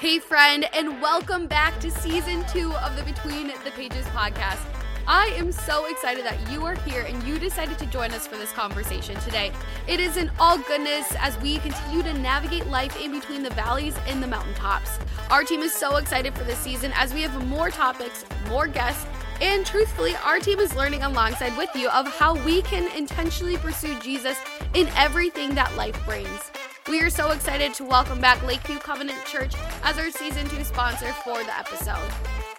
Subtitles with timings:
[0.00, 4.64] Hey, friend, and welcome back to season two of the Between the Pages podcast.
[5.08, 8.36] I am so excited that you are here and you decided to join us for
[8.36, 9.50] this conversation today.
[9.88, 13.96] It is in all goodness as we continue to navigate life in between the valleys
[14.06, 15.00] and the mountaintops.
[15.30, 19.04] Our team is so excited for this season as we have more topics, more guests,
[19.40, 23.98] and truthfully, our team is learning alongside with you of how we can intentionally pursue
[23.98, 24.38] Jesus
[24.74, 26.52] in everything that life brings.
[26.88, 31.12] We are so excited to welcome back Lakeview Covenant Church as our season two sponsor
[31.12, 32.10] for the episode.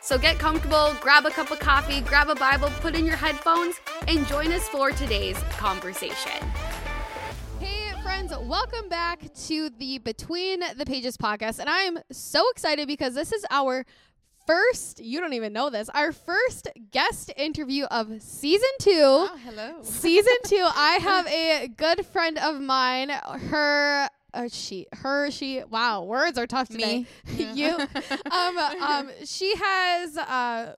[0.03, 3.77] So get comfortable, grab a cup of coffee, grab a Bible, put in your headphones,
[4.07, 6.47] and join us for today's conversation.
[7.59, 11.57] Hey, friends, welcome back to the Between the Pages podcast.
[11.57, 13.83] And I am so excited because this is our
[14.45, 18.91] first, you don't even know this, our first guest interview of season two.
[18.93, 19.77] Oh, hello.
[19.81, 23.09] Season two, I have a good friend of mine.
[23.09, 25.63] Her uh, she, her, she.
[25.69, 27.05] Wow, words are tough today.
[27.37, 27.43] Me.
[27.53, 27.69] you,
[28.31, 30.75] um, um, she has uh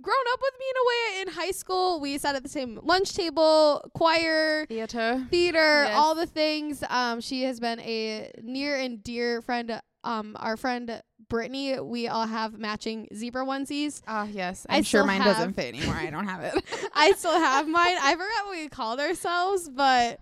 [0.00, 2.00] grown up with me in a way in high school.
[2.00, 5.26] We sat at the same lunch table, choir, Theater.
[5.30, 5.94] theater, Yes.
[5.96, 6.82] all the things.
[6.88, 9.80] Um, she has been a near and dear friend.
[10.04, 14.02] Um, our friend Brittany, we all have matching zebra onesies.
[14.08, 14.66] Oh, yes.
[14.68, 15.94] I I'm sure mine have- doesn't fit anymore.
[15.94, 16.62] I don't have it.
[16.94, 17.96] I still have mine.
[18.02, 20.18] I forgot what we called ourselves, but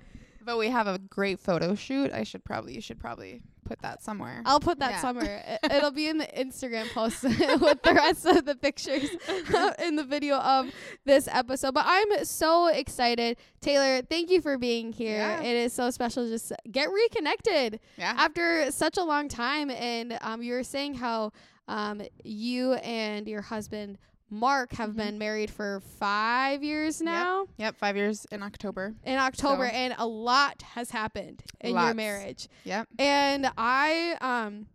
[0.50, 2.10] but we have a great photo shoot.
[2.12, 4.42] I should probably, you should probably put that somewhere.
[4.44, 5.00] I'll put that Yeah.
[5.00, 5.58] somewhere.
[5.62, 9.08] It- It'll be in the Instagram post with the rest of the pictures
[9.78, 10.72] in the video of
[11.04, 11.74] this episode.
[11.74, 13.36] But I'm so excited.
[13.60, 15.18] Taylor, thank you for being here.
[15.18, 15.40] Yeah.
[15.40, 18.14] It is so special just get reconnected yeah.
[18.16, 19.70] after such a long time.
[19.70, 21.30] And um, you were saying how
[21.68, 23.98] um, you and your husband,
[24.30, 24.96] Mark, have Mhm.
[24.96, 27.76] been married for five years now Yep.
[27.76, 28.94] Five years in October.
[29.04, 32.48] in October, So- and a lot has happened in your marriage.
[32.64, 32.88] Yep.
[32.98, 34.66] And I um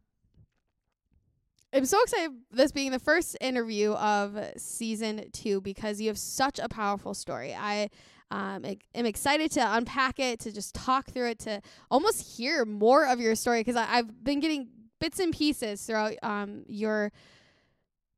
[1.74, 6.58] I'm so excited this being the first interview of season two because you have such
[6.60, 7.54] a powerful story.
[7.54, 7.90] I
[8.32, 11.62] um ex- am excited to unpack it, to just talk through it, to
[11.92, 16.64] almost hear more of your story because I've been getting bits and pieces throughout um
[16.68, 17.12] your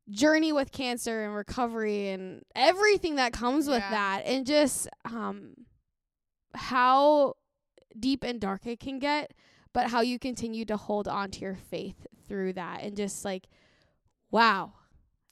[0.09, 5.53] journey with cancer and recovery and everything that comes with that and just um
[6.55, 7.33] how
[7.99, 9.31] deep and dark it can get
[9.73, 13.47] but how you continue to hold on to your faith through that and just like
[14.31, 14.73] wow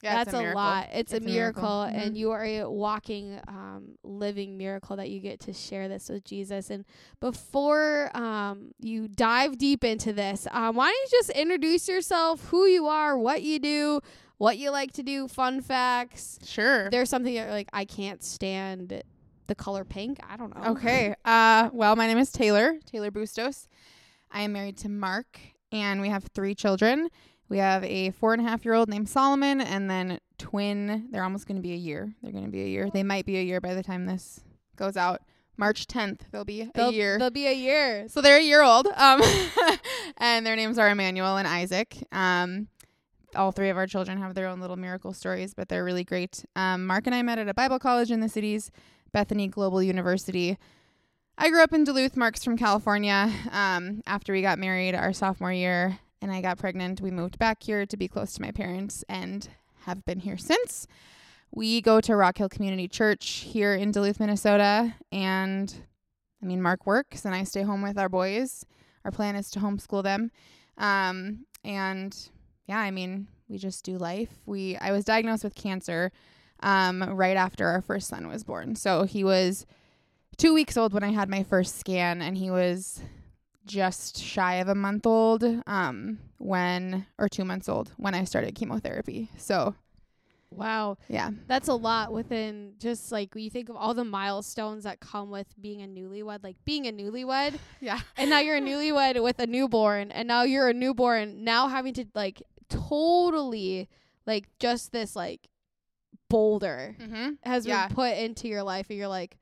[0.02, 0.16] Yeah.
[0.24, 1.82] that's a, a, lot it's, a It's a miracle, miracle.
[2.02, 2.18] and Mhm.
[2.18, 6.70] you are a walking um living miracle that you get to share this with jesus
[6.70, 6.84] and
[7.20, 12.66] before um you dive deep into this um why don't you just introduce yourself who
[12.66, 14.00] you are what you do
[14.38, 16.90] what you like to do fun facts Sure.
[16.90, 19.02] there's something that like i can't stand
[19.46, 21.14] the color pink i don't know Okay.
[21.24, 23.68] Uh, well, my name is Taylor, Taylor Bustos.
[24.30, 25.38] I am married to Mark,
[25.70, 27.08] and we have three children.
[27.48, 31.06] We have a four and a half year old named Solomon, and then twin.
[31.12, 32.12] They're almost going to be a year.
[32.22, 32.90] They're going to be a year.
[32.92, 34.40] They might be a year by the time this
[34.74, 35.22] goes out.
[35.56, 37.18] March 10th, they'll be they'll, a year.
[37.18, 38.88] they'll be a year So they're a year old.
[38.88, 39.22] Um,
[40.18, 41.96] and their names are Emmanuel and Isaac.
[42.12, 42.66] Um,
[43.36, 46.44] all three of our children have their own little miracle stories, but they're really great.
[46.56, 48.70] Um, Mark and I met at a Bible college in the cities,
[49.12, 50.58] Bethany Global University.
[51.38, 52.16] I grew up in Duluth.
[52.16, 53.30] Mark's from California.
[53.52, 57.62] Um, after we got married our sophomore year and I got pregnant, we moved back
[57.62, 59.46] here to be close to my parents and
[59.84, 60.86] have been here since.
[61.50, 65.74] We go to Rock Hill Community Church here in Duluth, Minnesota, and
[66.42, 68.64] I mean, Mark works and I stay home with our boys.
[69.04, 70.30] Our plan is to homeschool them.
[70.78, 72.16] Um, and
[72.66, 74.30] yeah, I mean, we just do life.
[74.44, 76.12] We I was diagnosed with cancer
[76.60, 78.76] um, right after our first son was born.
[78.76, 79.66] So he was
[80.36, 83.00] two weeks old when I had my first scan, and he was
[83.66, 88.54] just shy of a month old um, when, or two months old when I started
[88.54, 89.28] chemotherapy.
[89.36, 89.74] So
[90.52, 94.84] wow yeah, That's a lot within just like when you think of all the milestones
[94.84, 98.60] that come with being a newlywed, like being a newlywed, yeah, and now you're a
[98.60, 103.88] newlywed with a newborn, and now you're a newborn, now having to like totally
[104.26, 105.48] like just this like
[106.28, 107.30] boulder mm-hmm.
[107.42, 107.86] has Yeah.
[107.86, 109.38] been put into your life, and you're like,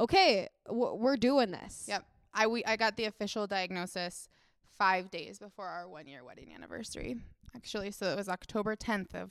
[0.00, 1.84] okay, w- we're doing this.
[1.88, 2.04] Yep.
[2.34, 4.28] I we I got the official diagnosis
[4.76, 7.16] five days before our one year wedding anniversary.
[7.56, 9.30] Actually, so it was October 10th of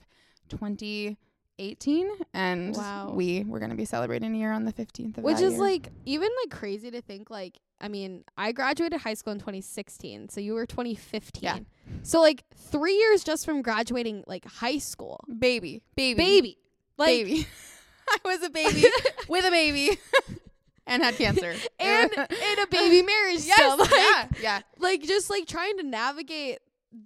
[1.58, 3.12] 2018, and Wow.
[3.14, 5.62] we were gonna be celebrating a year on the 15th of Which is year.
[5.62, 10.30] like even like crazy to think like I mean, I graduated high school in 2016,
[10.30, 11.44] so you were 2015.
[11.44, 11.60] Yeah.
[12.02, 15.24] So like 3 years just from graduating like high school.
[15.28, 16.58] baby, baby, Baby.
[16.98, 17.48] Like baby.
[18.10, 18.86] I was a baby
[19.28, 19.98] with a baby
[20.88, 21.54] and had cancer.
[21.80, 24.60] and in a baby marriage yes, still like yeah, yeah.
[24.80, 26.60] like just like trying to navigate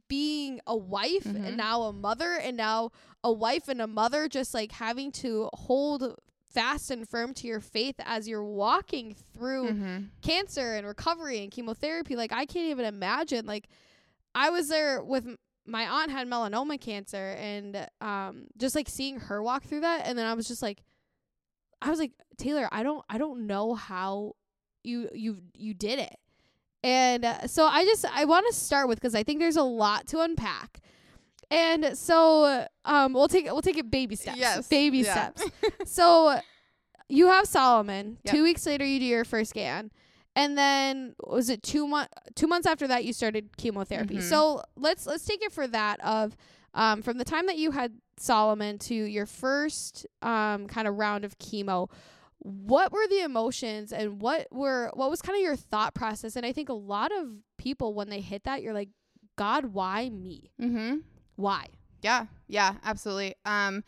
[0.07, 1.47] being a wife Mhm.
[1.47, 2.91] and now a mother and now
[3.23, 6.15] a wife and a mother just like having to hold
[6.53, 10.09] fast and firm to your faith as you're walking through Mhm.
[10.21, 13.69] cancer and recovery and chemotherapy like i can't even imagine like
[14.35, 19.17] i was there with m- my aunt had melanoma cancer and um just like seeing
[19.19, 20.83] her walk through that and then i was just like
[21.81, 24.33] i was like taylor i don't i don't know how
[24.83, 26.17] you you you did it
[26.83, 29.63] and uh, so i just i want to start with because i think there's a
[29.63, 30.79] lot to unpack
[31.51, 34.67] and so um we'll take we'll take it baby steps Yes.
[34.67, 35.31] baby Yeah.
[35.33, 35.43] steps
[35.91, 36.39] so
[37.09, 38.17] you have Solomon.
[38.23, 38.33] Yep.
[38.33, 39.91] Two weeks later, you do your first scan,
[40.33, 44.17] and then was it two month two months after that you started chemotherapy.
[44.19, 44.23] Mhm.
[44.23, 46.37] So let's let's take it for that of
[46.73, 51.25] um, from the time that you had Solomon to your first um, kind of round
[51.25, 51.89] of chemo.
[52.39, 56.37] What were the emotions and what were what was kind of your thought process?
[56.37, 57.27] And I think a lot of
[57.57, 58.89] people when they hit that, you're like,
[59.35, 60.49] God, why me?
[60.61, 61.01] Mhm.
[61.35, 61.67] Why?
[62.01, 63.35] Yeah, yeah, absolutely.
[63.45, 63.83] Um,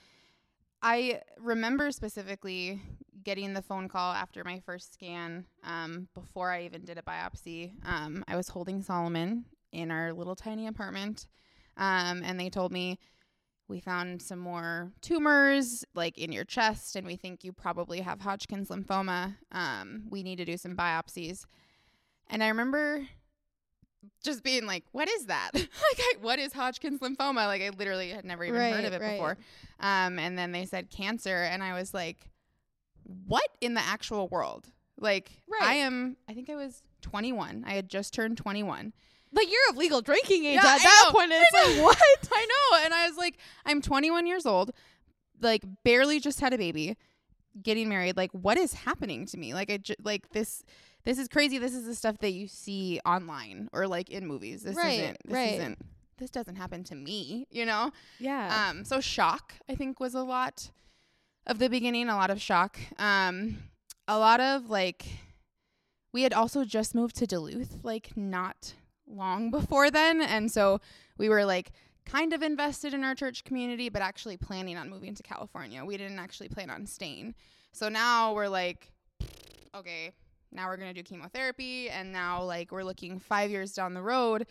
[0.81, 2.81] I remember specifically
[3.23, 5.45] getting the phone call after my first scan.
[5.63, 10.35] Um, before I even did a biopsy, um, I was holding Solomon in our little
[10.35, 11.27] tiny apartment,
[11.77, 12.99] um, and they told me
[13.67, 18.19] we found some more tumors like in your chest, and we think you probably have
[18.19, 19.37] Hodgkin's lymphoma.
[19.51, 21.45] Um, we need to do some biopsies.
[22.29, 23.07] And I remember
[24.23, 25.51] just being like, "What is that?
[25.53, 25.65] like,
[25.99, 29.11] I, what is Hodgkin's lymphoma?" Like, I literally had never even heard of it right.
[29.13, 29.37] before.
[29.79, 32.29] Um, and then they said cancer, and I was like,
[33.27, 34.67] "What in the actual world?"
[34.99, 36.17] Like, I am.
[36.29, 37.63] I think I was 21.
[37.67, 38.93] I had just turned 21.
[39.35, 41.11] Like you're of legal drinking age Yeah, at I that know.
[41.19, 41.31] point.
[41.33, 41.97] It's like what?
[42.33, 42.85] I know.
[42.85, 44.71] And I was like, I'm 21 years old,
[45.41, 46.95] like barely just had a baby,
[47.61, 48.15] getting married.
[48.15, 49.53] Like, what is happening to me?
[49.53, 50.63] Like, I ju- like this.
[51.05, 51.57] This is crazy.
[51.57, 54.63] This is the stuff that you see online or like in movies.
[54.63, 55.17] This Right, isn't.
[55.25, 55.53] This right.
[55.55, 55.77] isn't.
[56.17, 57.47] This doesn't happen to me.
[57.49, 57.91] You know.
[58.19, 58.69] Yeah.
[58.69, 58.85] Um.
[58.85, 60.71] So shock, I think, was a lot
[61.45, 62.07] of the beginning.
[62.09, 62.77] A lot of shock.
[62.97, 63.57] Um.
[64.07, 65.05] A lot of like.
[66.13, 68.73] We had also just moved to Duluth, like not
[69.07, 70.79] long before then, and so
[71.17, 71.71] we were like
[72.05, 75.83] kind of invested in our church community, but actually planning on moving to California.
[75.83, 77.33] We didn't actually plan on staying.
[77.71, 78.91] So now we're like,
[79.75, 80.11] okay,
[80.53, 84.45] now we're gonna do chemotherapy, and now like we're looking five years down the road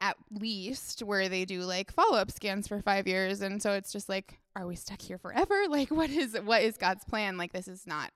[0.00, 3.40] at least where they do like follow-up scans for five years.
[3.40, 5.54] And so it's just like are we stuck here forever?
[5.68, 7.36] Like what is what is god's plan?
[7.36, 8.10] Like this is not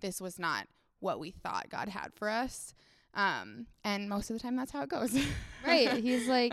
[0.00, 0.66] this was not
[1.00, 2.74] what we thought god had for us.
[3.14, 5.16] Um and most of the time that's how it goes.
[5.66, 5.92] Right.
[5.92, 6.52] He's like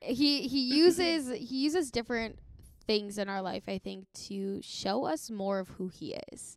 [0.00, 2.38] he he uses he uses different
[2.86, 6.56] things in our life, I think, to show us more of who he is.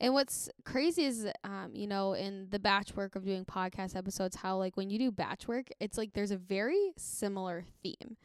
[0.00, 4.36] And what's crazy is, um, you know, in the batch work of doing podcast episodes,
[4.36, 8.16] how like when you do batch work, it's like there's a very similar theme.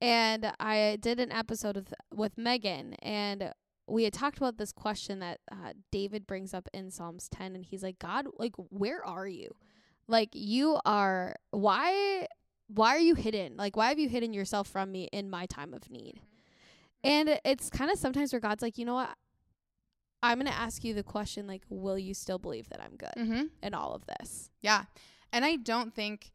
[0.00, 3.52] And I did an episode with with Megan, and
[3.86, 7.64] we had talked about this question that uh, David brings up in Psalms 10, and
[7.64, 9.54] he's like, God, like, where are you?
[10.06, 12.26] Like, you are why
[12.68, 13.56] why are you hidden?
[13.56, 16.20] Like, why have you hidden yourself from me in my time of need?
[17.02, 19.10] And it's kind of sometimes where God's like, you know what?
[20.24, 23.14] I'm going to ask you the question, like, will you still believe that I'm good
[23.16, 23.42] mm-hmm.
[23.62, 24.50] in all of this?
[24.62, 24.84] Yeah.
[25.32, 26.32] And I don't think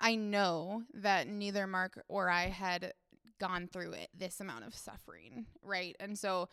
[0.00, 2.92] I know that neither Mark or I had
[3.38, 5.96] gone through it this amount of suffering, right?
[6.00, 6.48] And so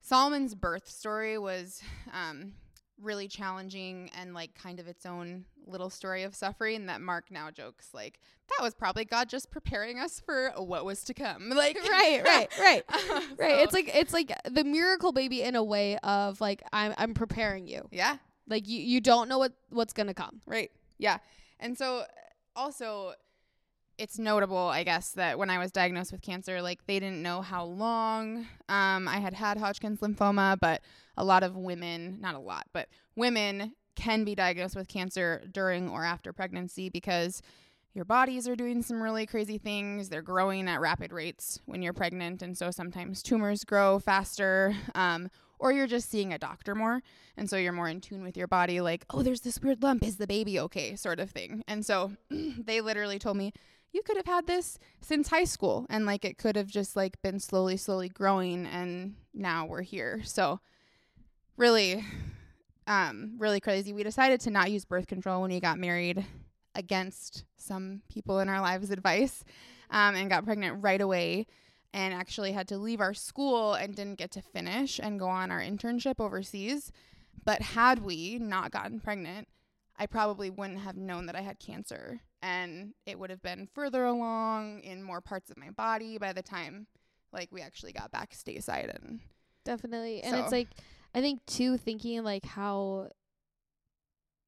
[0.00, 1.82] Solomon's birth story was
[2.12, 2.54] um
[3.00, 7.50] really challenging and like kind of its own little story of suffering that Mark now
[7.50, 11.50] jokes like that was probably God just preparing us for what was to come.
[11.54, 12.82] Like right, right, right.
[13.38, 13.56] Right.
[13.56, 17.14] So, It's like it's like the miracle baby in a way of like I'm I'm
[17.14, 17.88] preparing you.
[17.90, 18.16] yeah.
[18.48, 20.40] Like you you don't know what what's going to come.
[20.46, 20.70] Right.
[20.98, 21.18] Yeah.
[21.60, 22.04] And so
[22.54, 23.12] also
[23.98, 27.40] it's notable, I guess, that when I was diagnosed with cancer, like they didn't know
[27.42, 30.82] how long um, I had had Hodgkin's lymphoma, but
[31.16, 35.88] a lot of women, not a lot, but women can be diagnosed with cancer during
[35.88, 37.42] or after pregnancy because
[37.94, 40.10] your bodies are doing some really crazy things.
[40.10, 42.42] They're growing at rapid rates when you're pregnant.
[42.42, 47.02] And so sometimes tumors grow faster, um, or you're just seeing a doctor more.
[47.38, 50.02] And so you're more in tune with your body, like, oh, there's this weird lump.
[50.02, 50.94] Is the baby okay?
[50.94, 51.64] Sort of thing.
[51.66, 53.54] And so they literally told me,
[53.92, 55.86] you could have had this since high school.
[55.88, 58.66] And like it could have just like been slowly, slowly growing.
[58.66, 60.20] And now we're here.
[60.22, 60.60] So
[61.56, 62.04] really,
[62.86, 63.92] um, really crazy.
[63.92, 66.24] We decided to not use birth control when we got married
[66.74, 69.44] against some people in our lives' advice
[69.90, 71.46] um, and got pregnant right away
[71.92, 75.50] and actually had to leave our school and didn't get to finish and go on
[75.50, 76.92] our internship overseas.
[77.44, 79.48] But had we not gotten pregnant,
[79.96, 84.04] I probably wouldn't have known that I had cancer and it would have been further
[84.04, 86.86] along in more parts of my body by the time
[87.32, 89.20] like we actually got back stateside and
[89.64, 90.22] Definitely.
[90.22, 90.68] And So- it's like
[91.16, 93.08] I think too thinking like how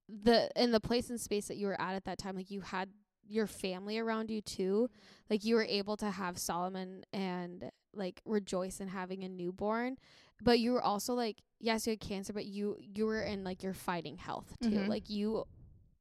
[0.09, 2.61] the in the place and space that you were at at that time like you
[2.61, 2.89] had
[3.27, 4.89] your family around you too.
[5.29, 9.97] Like you were able to have Solomon and like rejoice in having a newborn.
[10.43, 13.63] But you were also like yes, you had cancer, but you you were in like
[13.63, 14.71] your fighting health too.
[14.71, 14.89] Mhm.
[14.89, 15.45] Like you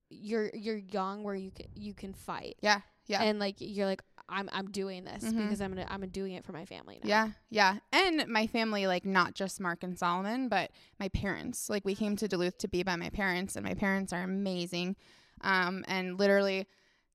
[0.10, 2.56] you're you're young where you can you can fight.
[2.62, 5.44] yeah yeah And like you're like I'm I'm doing this Mhm.
[5.44, 7.08] because I'm gonna I'm doing it for my family now.
[7.10, 7.80] Yeah, yeah.
[7.92, 11.70] And my family, like not just Mark and Solomon, but my parents.
[11.70, 14.96] Like we came to Duluth to be by my parents, and my parents are amazing.
[15.42, 16.68] Um, and literally,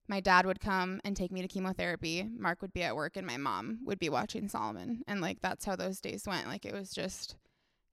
[0.09, 2.28] my dad would come and take me to chemotherapy.
[2.37, 5.02] Mark would be at work, and my mom would be watching Solomon.
[5.07, 6.47] And like that's how those days went.
[6.49, 7.37] Like it was just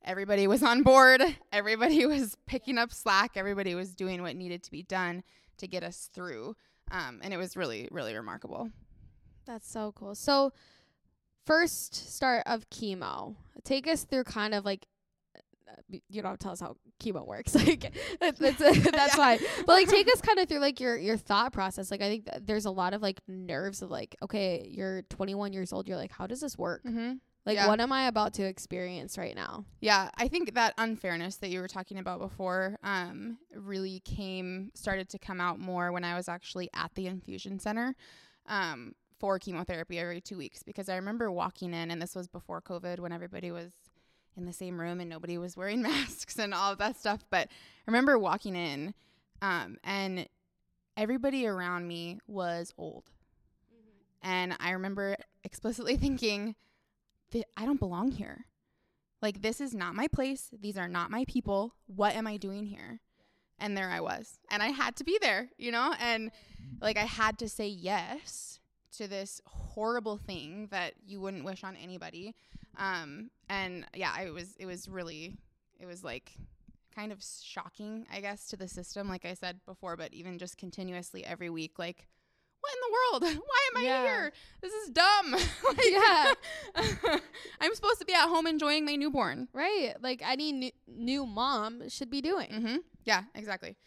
[0.04, 1.22] everybody was on board.
[1.52, 3.32] Everybody was picking up slack.
[3.36, 5.24] Everybody was doing what needed to be done
[5.58, 6.56] to get us through.
[6.90, 8.70] Um, and it was really, really remarkable.
[9.50, 10.13] That's so cool.
[10.13, 10.53] So,
[11.46, 13.36] first start of chemo.
[13.63, 14.86] Take us through kind of like
[15.68, 17.56] uh, you don't have to tell us how chemo works.
[17.65, 19.08] Like that's that's, that's Yeah.
[19.15, 19.39] fine.
[19.65, 21.89] But like take us kind of through like your your thought process.
[21.91, 25.51] Like I think th- there's a lot of like nerves of like okay, you're 21
[25.53, 25.88] years old.
[25.88, 26.84] You're like how does this work?
[26.84, 27.13] Mm-hmm.
[27.46, 27.68] Like Yeah.
[27.68, 29.65] what am I about to experience right now?
[29.82, 35.10] Yeah, I think that unfairness that you were talking about before um, really came started
[35.10, 37.96] to come out more when I was actually at the infusion center
[38.46, 42.62] um, for chemotherapy every two weeks because I remember walking in, and this was before
[42.62, 43.72] COVID when everybody was
[44.38, 47.24] in the same room and nobody was wearing masks and all of that stuff.
[47.30, 48.94] But I remember walking in,
[49.42, 50.28] um, and
[50.96, 53.10] everybody around me was old,
[54.22, 56.56] and I remember explicitly thinking,
[57.32, 58.46] "Th- I don't belong here.
[59.22, 60.50] Like, this is not my place.
[60.58, 61.76] These are not my people.
[61.88, 63.02] What am I doing here?
[63.60, 64.40] And there I was.
[64.50, 65.94] And I had to be there, you know?
[66.00, 66.32] And
[66.82, 68.59] like, I had to say yes
[68.98, 72.36] to this horrible thing that you wouldn't wish on anybody.
[72.77, 75.36] Um, and yeah, I was, it was really,
[75.79, 76.31] it was like
[76.96, 80.58] kind of shocking, I guess, to the system, like I said before, but even just
[80.58, 82.08] continuously every week, like,
[82.62, 83.38] what in the world?
[83.48, 84.03] Why am I Yeah.
[84.03, 84.31] here?
[84.62, 85.31] This is dumb.
[85.31, 86.34] like, Yeah.
[87.62, 89.48] I'm supposed to be at home enjoying my newborn.
[89.53, 89.93] Right?
[90.01, 92.50] Like any new, new mom should be doing.
[92.50, 92.77] Mm-hmm.
[93.05, 93.77] Yeah, exactly.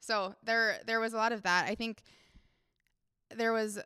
[0.00, 1.66] So there, there was a lot of that.
[1.68, 2.02] I think
[3.36, 3.78] there was,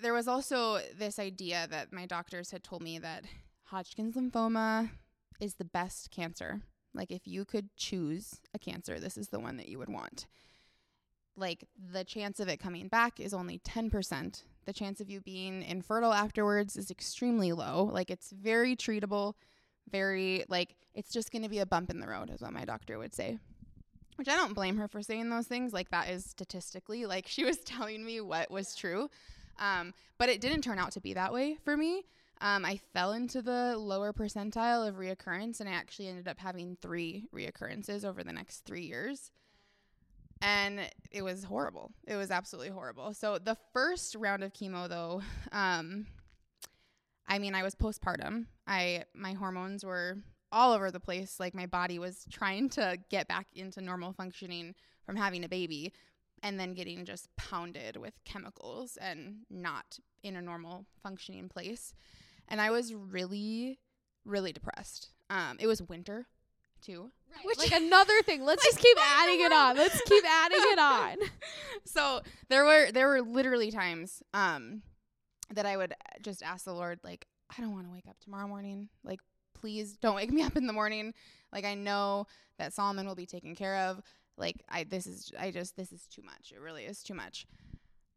[0.00, 3.24] there was also this idea that my doctors had told me that
[3.64, 4.90] Hodgkin's lymphoma
[5.40, 6.62] is the best cancer.
[6.94, 10.26] Like if you could choose a cancer, this is the one that you would want.
[11.36, 14.42] Like the chance of it coming back is only 10%.
[14.64, 17.90] The chance of you being infertile afterwards is extremely low.
[17.92, 19.34] Like it's very treatable,
[19.90, 22.64] very like it's just going to be a bump in the road is what my
[22.64, 23.38] doctor would say.
[24.16, 25.74] Which I don't blame her for saying those things.
[25.74, 29.10] Like that is statistically like she was telling me what was true.
[29.58, 32.04] Um, but it didn't turn out to be that way for me.
[32.40, 36.76] Um, I fell into the lower percentile of reoccurrence, and I actually ended up having
[36.82, 39.30] three reoccurrences over the next three years.
[40.42, 41.92] And it was horrible.
[42.06, 43.14] It was absolutely horrible.
[43.14, 45.22] So the first round of chemo, though,
[45.52, 46.06] um,
[47.26, 48.46] I mean, I was postpartum.
[48.66, 50.18] I my hormones were
[50.52, 51.40] all over the place.
[51.40, 55.92] Like my body was trying to get back into normal functioning from having a baby,
[56.42, 61.94] and then getting just pounded with chemicals and not in a normal functioning place.
[62.48, 63.80] And I was really,
[64.24, 65.10] really depressed.
[65.30, 66.26] Um, it was winter,
[66.80, 67.10] too.
[67.44, 68.44] Which like another thing.
[68.44, 69.76] Let's just keep adding it on.
[69.76, 71.16] Let's keep adding it on.
[71.84, 74.82] so there were there were literally times um
[75.52, 77.26] that I would just ask the Lord like
[77.56, 79.20] I don't want to wake up tomorrow morning like
[79.54, 81.14] please don't wake me up in the morning
[81.52, 82.26] like I know
[82.58, 84.02] that Solomon will be taken care of
[84.36, 87.46] like I this is I just this is too much it really is too much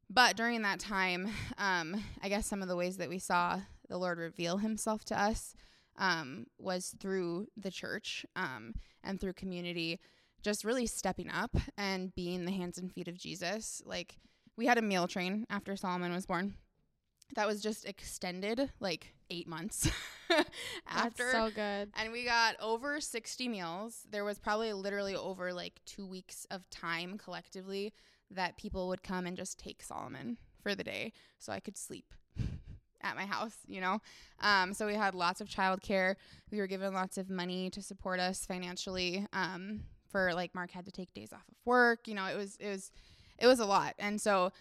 [0.09, 3.97] but during that time um I guess some of the ways that we saw the
[3.97, 5.53] Lord reveal himself to us
[5.97, 8.73] um was through the church um
[9.03, 9.99] and through community
[10.41, 13.81] just really stepping up and being the hands and feet of Jesus.
[13.85, 14.17] Like
[14.55, 16.55] we had a meal train after Solomon was born.
[17.35, 19.89] That was just extended like 8 months
[20.87, 21.91] after That's so good.
[21.97, 24.05] and we got over 60 meals.
[24.09, 27.93] There was probably literally over like 2 weeks of time collectively
[28.31, 32.13] that people would come and just take Solomon for the day so I could sleep
[33.01, 33.99] at my house, you know.
[34.39, 36.15] Um, so we had lots of childcare.
[36.51, 39.25] We were given lots of money to support us financially.
[39.33, 42.07] Um, for like Mark had to take days off of work.
[42.07, 42.91] You know, it was it was
[43.37, 43.93] it was a lot.
[43.99, 44.51] And so,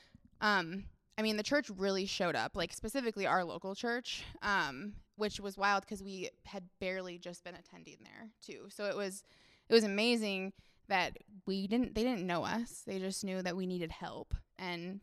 [0.40, 0.84] um,
[1.16, 2.54] I mean, the church really showed up.
[2.54, 7.54] Like specifically our local church, um, which was wild because we had barely just been
[7.54, 8.68] attending there too.
[8.70, 9.22] So it was
[9.68, 10.54] it was amazing
[10.88, 12.82] that we didn't they didn't know us.
[12.86, 15.00] They just knew that we needed help and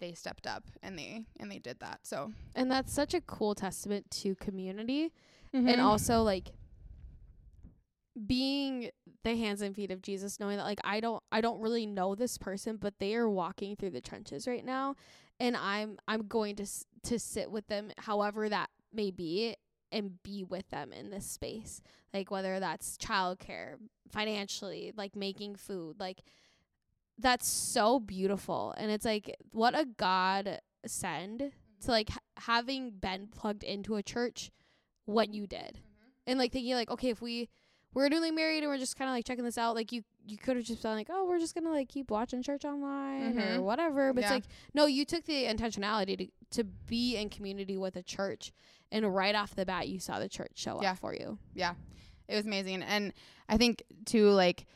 [0.00, 2.00] they stepped up and they and they did that.
[2.02, 5.12] So And that's such a cool testament to community
[5.54, 5.66] Mm-hmm.
[5.66, 6.50] and also like
[8.26, 8.90] being
[9.24, 12.14] the hands and feet of Jesus knowing that like I don't I don't really know
[12.14, 14.96] this person but they are walking through the trenches right now
[15.38, 19.56] and I'm I'm going to s- to sit with them however that may be
[19.90, 21.80] and be with them in this space.
[22.12, 23.76] Like whether that's childcare
[24.10, 26.22] financially like making food like
[27.18, 28.74] that's so beautiful.
[28.76, 31.90] And it's like what a god send to mm-hmm.
[31.90, 34.50] like h- having been plugged into a church
[35.04, 35.60] what you did.
[35.60, 36.08] Mm-hmm.
[36.26, 37.48] And like thinking like okay if we
[37.94, 40.36] we're newly married and we're just kind of like checking this out like you you
[40.36, 43.58] could have just been like oh we're just gonna like keep watching church online or
[43.58, 43.62] Mhm.
[43.62, 44.26] whatever but Yeah.
[44.36, 48.52] it's like no you took the intentionality to to be in community with a church
[48.92, 50.92] and right off the bat you saw the church show Yeah.
[50.92, 51.74] up for you Yeah,
[52.28, 53.12] it was amazing and
[53.48, 54.66] i think too like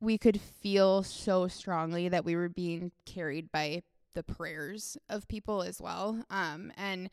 [0.00, 3.82] we could feel so strongly that we were being carried by
[4.14, 7.10] the prayers of people as well um and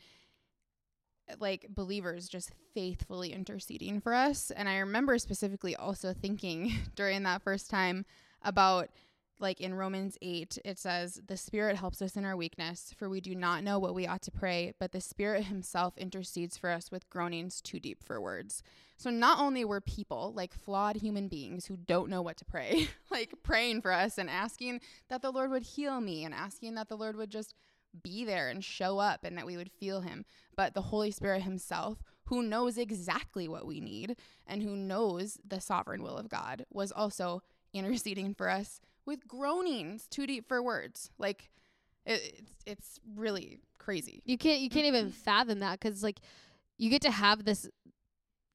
[1.38, 4.50] like believers just faithfully interceding for us.
[4.50, 8.04] And i remember specifically also thinking during that first time
[8.42, 8.90] about
[9.40, 13.20] like in Romans 8 it says the spirit helps us in our weakness for we
[13.20, 16.90] do not know what we ought to pray but the spirit himself intercedes for us
[16.90, 18.62] with groanings too deep for words.
[18.96, 22.88] So not only were people like flawed human beings who don't know what to pray,
[23.10, 26.88] like praying for us and asking that the Lord would heal me and asking that
[26.88, 27.54] the Lord would just
[28.02, 30.24] be there and show up and that we would feel him,
[30.56, 35.60] but the Holy Spirit himself who knows exactly what we need and who knows the
[35.60, 41.10] sovereign will of God was also interceding for us with groanings too deep for words.
[41.18, 41.50] Like
[42.04, 44.22] it, it's it's really crazy.
[44.24, 45.12] you can't you can't even mm-hmm.
[45.12, 46.20] fathom that because like
[46.76, 47.68] you get to have this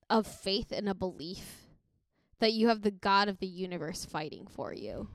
[0.09, 1.65] of faith and a belief
[2.39, 5.07] that you have the god of the universe fighting for you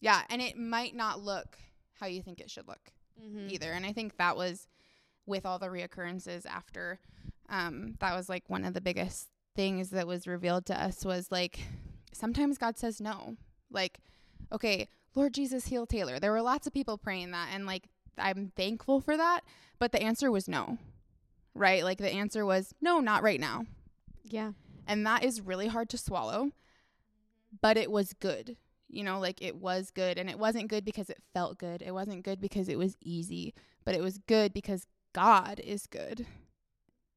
[0.00, 1.56] Yeah, and it might not look
[1.98, 2.92] how you think it should look.
[3.22, 3.48] Mm-hmm.
[3.50, 3.72] either.
[3.72, 4.68] And I think that was
[5.26, 7.00] with all the reoccurrences after
[7.48, 11.30] um that was like one of the biggest things that was revealed to us was
[11.30, 11.60] like
[12.12, 13.36] sometimes God says no.
[13.70, 13.98] Like
[14.52, 16.18] okay, Lord Jesus heal Taylor.
[16.18, 19.40] There were lots of people praying that and like I'm thankful for that,
[19.78, 20.78] but the answer was no.
[21.54, 21.84] Right?
[21.84, 23.64] Like the answer was no, not right now.
[24.24, 24.52] yeah
[24.86, 26.50] And that is really hard to swallow,
[27.60, 28.56] but it was good.
[28.88, 30.18] You know, like it was good.
[30.18, 31.82] And it wasn't good because it felt good.
[31.82, 36.26] It wasn't good because it was easy, but it was good because God is good.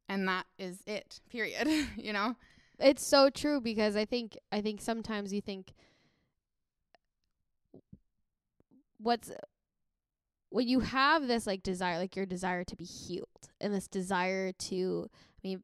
[0.07, 1.67] And that is it, period.
[1.97, 2.35] you know?
[2.79, 5.73] it's so true because i think i think sometimes you think
[8.97, 9.31] what's
[10.49, 13.27] when you have this like desire like your desire to be healed
[13.61, 15.63] and this desire to i mean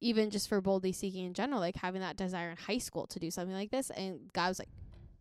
[0.00, 3.18] even just for boldly seeking in general like having that desire in high school to
[3.18, 4.68] do something like this and god was like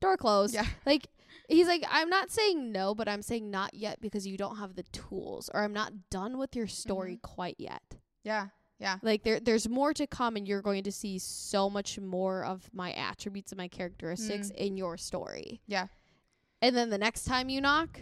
[0.01, 0.65] door closed Yeah.
[0.85, 1.07] like
[1.47, 4.75] he's like i'm not saying no but i'm saying not yet because you don't have
[4.75, 7.83] the tools or i'm not done with your story quite yet
[8.23, 8.47] Yeah.
[8.79, 8.97] Yeah.
[9.03, 12.67] like there there's more to come and you're going to see so much more of
[12.73, 14.55] my attributes and my characteristics Mm.
[14.55, 15.61] in your story.
[15.67, 15.87] Yeah.
[16.63, 18.01] And then the next time you knock,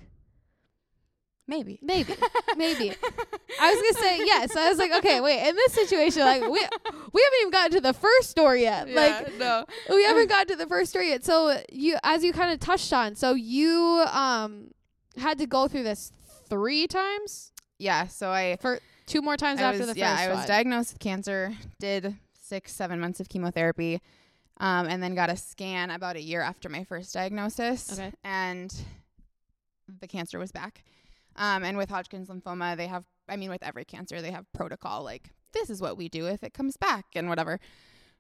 [1.49, 1.79] Maybe.
[1.81, 2.13] maybe.
[2.57, 2.89] maybe.
[3.59, 4.55] I was gonna say yes.
[4.55, 7.81] I was like, okay, wait, in this situation, like we we haven't even gotten to
[7.81, 8.87] the first story yet.
[8.87, 9.65] Like no.
[9.89, 11.25] we haven't gotten to the first story yet.
[11.25, 14.69] So you as you kind of touched on, so you um
[15.17, 16.11] had to go through this
[16.49, 17.51] three times?
[17.79, 18.05] Yeah.
[18.05, 20.47] So I For two more times I after was, the first yeah, I was one.
[20.47, 24.01] diagnosed with cancer, did six, seven months of chemotherapy,
[24.59, 27.91] um, and then got a scan about a year after my first diagnosis.
[27.91, 28.11] Okay.
[28.23, 28.71] And
[29.99, 30.83] the cancer was back.
[31.35, 35.03] Um, and with Hodgkin's lymphoma, they have, I mean, with every cancer, they have protocol
[35.03, 37.59] like, this is what we do if it comes back and whatever.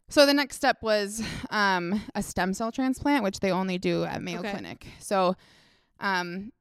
[0.07, 4.21] So the next step was um, a stem cell transplant, which they only do at
[4.23, 4.51] Mayo Okay.
[4.51, 4.87] Clinic.
[4.99, 5.35] So
[5.99, 6.51] um,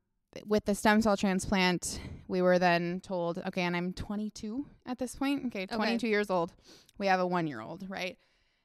[0.46, 5.14] with the stem cell transplant, we were then told, okay, and I'm 22 at this
[5.14, 5.46] point.
[5.46, 6.52] Okay, 22 years old.
[6.98, 8.18] We have a one year old, right?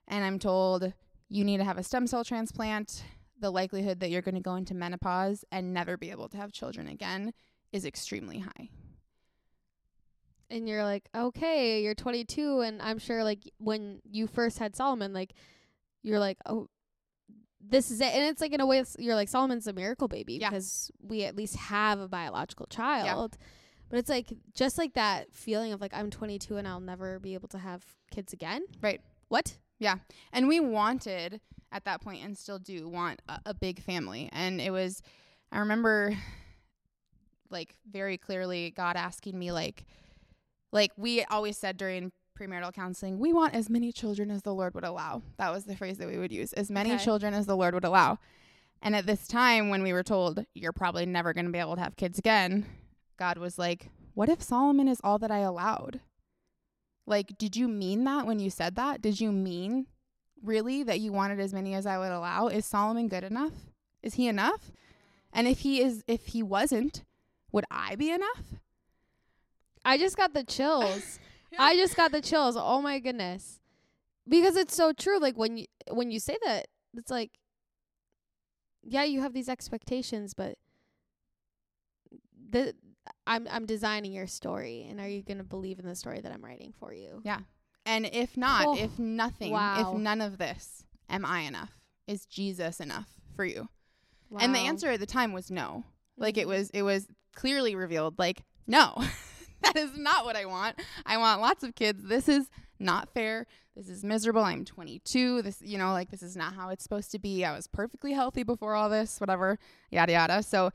[0.07, 0.91] And I'm told
[1.29, 3.03] you need to have a stem cell transplant.
[3.39, 6.51] The likelihood that you're going to go into menopause and never be able to have
[6.51, 7.33] children again
[7.73, 8.69] is extremely high.
[10.49, 15.11] and you're like, okay, you're 22, and I'm sure like when you first had Solomon,
[15.13, 15.33] like
[16.03, 16.69] you're like, oh,
[17.59, 20.35] this is it, and it's like in a way, you're like Solomon's a miracle baby
[20.35, 20.49] Yeah.
[20.49, 23.37] because we at least have a biological child.
[23.89, 27.35] But it's like just like that feeling of like I'm 22 and I'll never be
[27.35, 28.63] able to have kids again.
[28.81, 29.01] Right.
[29.29, 29.57] What?
[29.79, 29.95] Yeah.
[30.31, 31.39] And we wanted
[31.71, 34.29] at that point and still do want a, a big family.
[34.33, 35.01] And it was,
[35.51, 36.17] I remember
[37.53, 39.85] like very clearly God asking me, like,
[40.71, 44.73] like we always said during premarital counseling, we want as many children as the Lord
[44.73, 45.21] would allow.
[45.37, 47.03] That was the phrase that we would use as many Okay.
[47.03, 48.17] children as the Lord would allow.
[48.81, 51.75] And at this time, when we were told, you're probably never going to be able
[51.75, 52.65] to have kids again,
[53.17, 56.01] God was like, what if Solomon is all that I allowed?
[57.05, 59.01] Like, did you mean that when you said that?
[59.01, 59.87] Did you mean
[60.41, 62.47] really that you wanted as many as I would allow?
[62.47, 63.53] Is Solomon good enough?
[64.01, 64.71] Is he enough?
[65.31, 67.03] And if he is, if he wasn't,
[67.53, 68.43] would I be enough?
[69.85, 71.19] I just got the chills.
[71.59, 72.57] I just got the chills.
[72.59, 73.59] Oh my goodness.
[74.27, 75.19] Because it's so true.
[75.19, 77.31] Like when you when you say that, it's like
[78.85, 80.57] yeah, you have these expectations, but
[82.49, 82.73] the
[83.27, 86.31] I'm I'm designing your story and are you going to believe in the story that
[86.31, 87.21] I'm writing for you?
[87.23, 87.39] Yeah.
[87.85, 89.91] And if not, Oh, if nothing, wow.
[89.93, 91.71] if none of this, am I enough?
[92.07, 93.67] Is Jesus enough for you?
[94.39, 95.83] And the answer at the time was no.
[96.17, 96.49] Like it Mhm.
[96.49, 98.93] was it was clearly revealed like no.
[99.63, 100.79] that is not what I want.
[101.05, 102.03] I want lots of kids.
[102.03, 103.45] This is not fair.
[103.75, 104.43] This is miserable.
[104.43, 105.41] I'm 22.
[105.41, 107.43] This you know like this is not how it's supposed to be.
[107.43, 109.57] I was perfectly healthy before all this, whatever,
[109.91, 110.43] yada yada.
[110.43, 110.71] So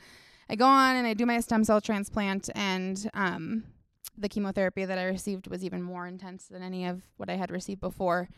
[0.50, 3.64] I go on and I do my stem cell transplant and um
[4.16, 7.50] the chemotherapy that I received was even more intense than any of what I had
[7.50, 8.28] received before.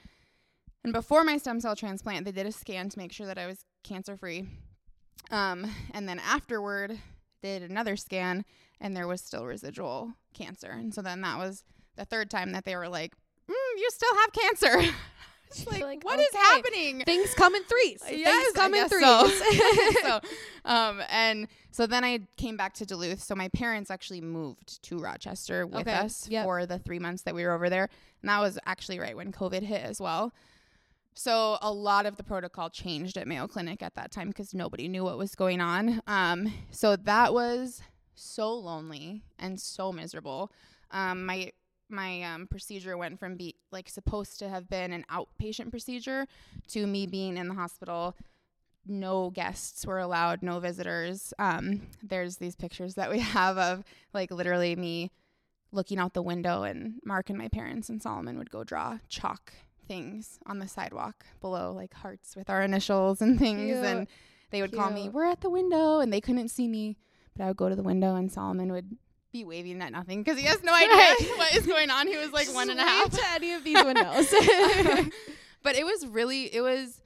[0.85, 3.47] And before my stem cell transplant, they did a scan to make sure that I
[3.47, 4.47] was cancer free.
[5.31, 6.99] Um, and then afterward,
[7.43, 8.45] did another scan,
[8.81, 10.71] and there was still residual cancer.
[10.71, 11.65] And so then that was
[11.97, 13.13] the third time that they were like,
[13.49, 14.93] mm, "You still have cancer."
[15.71, 16.39] like, Like, what is okay.
[16.39, 17.03] happening?
[17.05, 18.03] Things come in threes.
[18.11, 19.03] Yes, Things come in threes.
[19.03, 19.31] So.
[20.03, 20.21] so,
[20.65, 23.23] um, and so then I came back to Duluth.
[23.23, 26.45] So my parents actually moved to Rochester with Okay, us yep.
[26.45, 27.89] for the three months that we were over there,
[28.23, 30.33] and that was actually right when COVID hit as well.
[31.23, 34.89] So a lot of the protocol changed at Mayo Clinic at that time because nobody
[34.89, 36.01] knew what was going on.
[36.07, 37.83] Um, so that was
[38.15, 40.51] so lonely and so miserable.
[40.91, 41.53] Um, my
[41.91, 46.27] my um, procedure went from be like supposed to have been an outpatient procedure
[46.69, 48.17] to me being in the hospital.
[48.87, 51.35] No guests were allowed, no visitors.
[51.39, 55.11] Um, there's these pictures that we have of like literally me
[55.71, 59.53] looking out the window, and Mark and my parents and Solomon would go draw chalk
[59.91, 63.73] things on the sidewalk below, like hearts with our initials and things.
[63.73, 63.85] Cute.
[63.85, 64.07] And
[64.51, 66.97] they would call me, We're at the window, and they couldn't see me,
[67.37, 68.97] but I would go to the window, and Solomon would
[69.33, 72.07] be waving at nothing because he has no idea what is going on.
[72.07, 73.11] He was like one and a half.
[73.11, 74.31] to any of these windows.
[75.63, 77.03] but it was really it was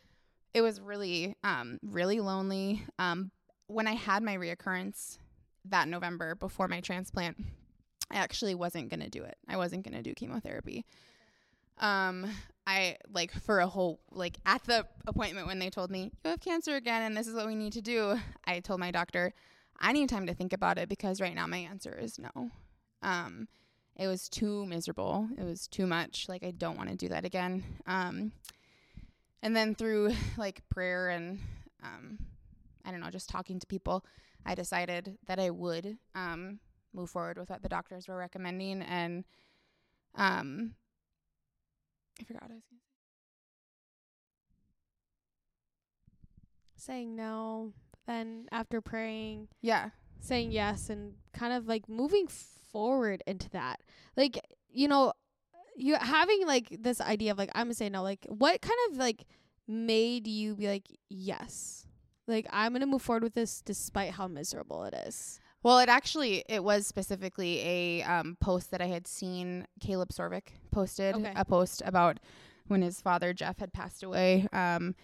[0.53, 3.31] it was really um really lonely um
[3.67, 5.19] when i had my reoccurrence
[5.65, 7.37] that november before my transplant
[8.11, 10.85] i actually wasn't going to do it i wasn't going to do chemotherapy
[11.79, 12.31] um
[12.67, 16.41] i like for a whole like at the appointment when they told me you have
[16.41, 19.33] cancer again and this is what we need to do i told my doctor
[19.81, 22.51] i need time to think about it because right now my answer is no.
[23.03, 23.49] Um
[23.97, 25.29] it was too miserable.
[25.39, 26.27] It was too much.
[26.29, 27.63] Like i don't want to do that again.
[27.87, 28.33] Um
[29.45, 31.39] and then through like prayer and
[31.83, 32.19] um
[32.85, 34.05] i don't know just talking to people
[34.45, 36.59] i decided that i would um
[36.93, 39.25] move forward with what the doctors were recommending and
[40.17, 40.75] um
[42.21, 42.81] i forgot what i was gonna
[46.77, 47.73] saying no,
[48.07, 53.81] then after praying, yeah saying yes, and kind of like moving forward into that.
[54.17, 55.13] Like, you know,
[55.77, 58.97] you having like this idea of like, I'm gonna say no, like, what kind of
[58.97, 59.25] like
[59.69, 61.87] made you be like, yes?
[62.27, 65.41] Like, I'm gonna move forward with this despite how miserable it is.
[65.65, 70.49] Well, it actually it was specifically a um, post that I had seen Caleb Sorvik
[70.71, 71.33] posted Okay.
[71.35, 72.21] a post about
[72.69, 74.47] when his father Jeff had passed away.
[74.53, 74.95] Um,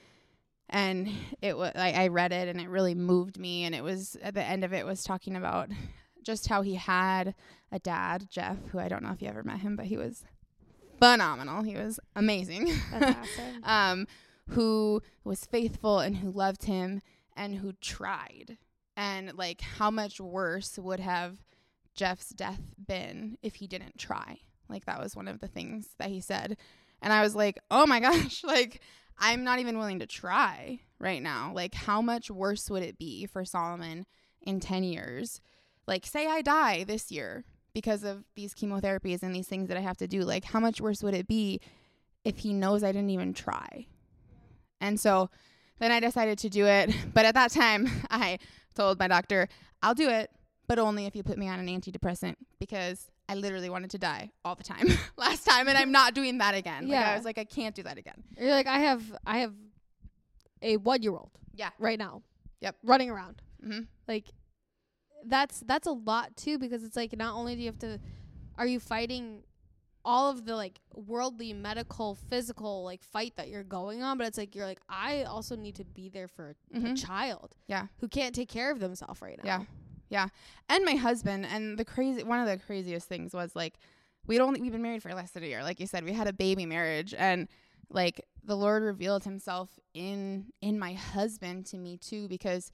[0.68, 1.09] and
[1.42, 3.64] it was I, I read it and it really moved me.
[3.64, 5.70] And it was at the end of it was talking about
[6.23, 7.35] just how he had
[7.73, 10.25] a dad Jeff, who I don't know if you ever met him, but he was
[10.99, 11.62] phenomenal.
[11.62, 12.70] He was amazing.
[12.92, 13.25] Awesome.
[13.64, 14.07] um,
[14.51, 17.01] who was faithful and who loved him
[17.35, 18.59] and who tried.
[19.01, 21.39] And like, how much worse would have
[21.95, 24.41] Jeff's death been if he didn't try?
[24.69, 26.59] Like, that was one of the things that he said.
[27.01, 28.83] And I was like, oh my gosh, like,
[29.19, 31.51] I'm not even willing to try right now.
[31.55, 34.05] Like, how much worse would it be for Solomon
[34.43, 35.41] in 10 years?
[35.87, 39.81] Like, say I die this year because of these chemotherapies and these things that I
[39.81, 40.25] have to do.
[40.25, 41.59] Like, how much worse would it be
[42.23, 43.87] if he knows I didn't even try?
[44.79, 45.31] And so
[45.79, 46.95] then I decided to do it.
[47.15, 48.39] But at that time, I
[48.81, 49.49] told my doctor,
[49.83, 50.31] I'll do it,
[50.66, 54.31] but only if you put me on an antidepressant because I literally wanted to die
[54.45, 55.69] all the time last time.
[55.69, 56.85] And I'm not doing that again.
[56.85, 57.11] Like, Yeah.
[57.11, 58.23] I was like, I can't do that again.
[58.38, 59.53] You're like, I have, I have
[60.62, 61.71] a one year old Yeah.
[61.79, 62.23] right now.
[62.61, 62.77] Yep.
[62.83, 63.43] Running around.
[63.64, 64.25] hmm like
[65.27, 67.99] that's that's a lot too because it's like not only do you have to
[68.57, 69.43] are you fighting
[70.05, 74.39] all of the like worldly medical physical like fight that you're going on but it's
[74.39, 77.87] like you're like i also need to be there for a, a child Yeah.
[78.01, 79.65] who can't take care of themselves right now Yeah.
[80.09, 80.27] Yeah.
[80.69, 83.75] And my husband and the crazy one of the craziest things was like
[84.27, 85.63] we'd only we've been married for less than a year.
[85.63, 87.47] Like you said, we had a baby marriage and
[87.91, 92.73] like the Lord revealed himself in in my husband to me too because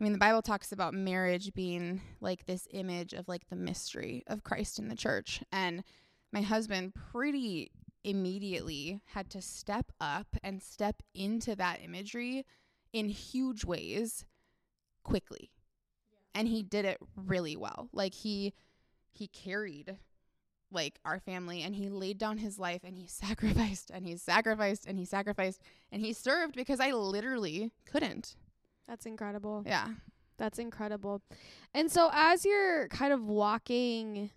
[0.00, 4.24] I mean the Bible talks about marriage being like this image of like the mystery
[4.26, 5.84] of Christ in the church and
[6.32, 7.70] my husband pretty
[8.04, 12.46] immediately had to step up and step into that imagery
[12.92, 14.24] in huge ways
[15.02, 15.50] quickly.
[16.34, 17.88] And he did it really well.
[17.92, 18.54] Like he
[19.12, 19.96] he carried
[20.72, 24.86] like our family and he laid down his life and he sacrificed and he sacrificed
[24.86, 28.36] and he sacrificed and he served because i literally couldn't.
[28.86, 29.62] That's incredible.
[29.66, 29.88] Yeah.
[30.38, 31.20] That's incredible.
[31.74, 34.30] And so as you're kind of walking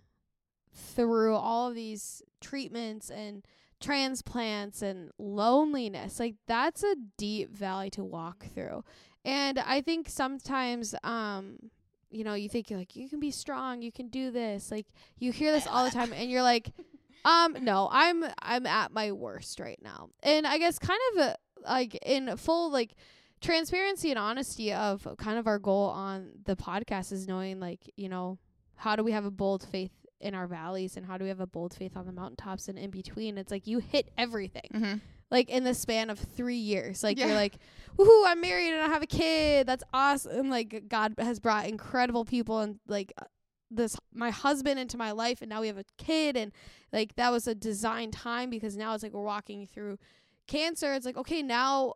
[0.74, 3.46] through all of these treatments and
[3.80, 8.84] transplants and loneliness, like that's a deep valley to walk through.
[9.24, 11.70] And I think sometimes um
[12.10, 14.70] you know, you think you're like you can be strong, you can do this.
[14.70, 14.86] Like
[15.18, 16.72] you hear this all the time and you're like
[17.24, 20.10] um no, I'm I'm at my worst right now.
[20.22, 21.34] And I guess kind of uh,
[21.68, 22.94] like in full like
[23.40, 28.08] transparency and honesty of kind of our goal on the podcast is knowing like you
[28.08, 28.38] know
[28.76, 31.40] how do we have a bold faith in our valleys and how do we have
[31.40, 34.94] a bold faith on the mountaintops and in between it's like you hit everything mm-hmm.
[35.30, 37.26] like in the span of three years like Yeah.
[37.26, 37.58] you're like
[37.98, 42.24] woohoo i'm married and i have a kid that's awesome like god has brought incredible
[42.24, 43.24] people and like uh,
[43.70, 46.52] this my husband into my life and now we have a kid and
[46.92, 49.98] like that was a design time because now it's like we're walking through
[50.46, 51.92] cancer it's like okay now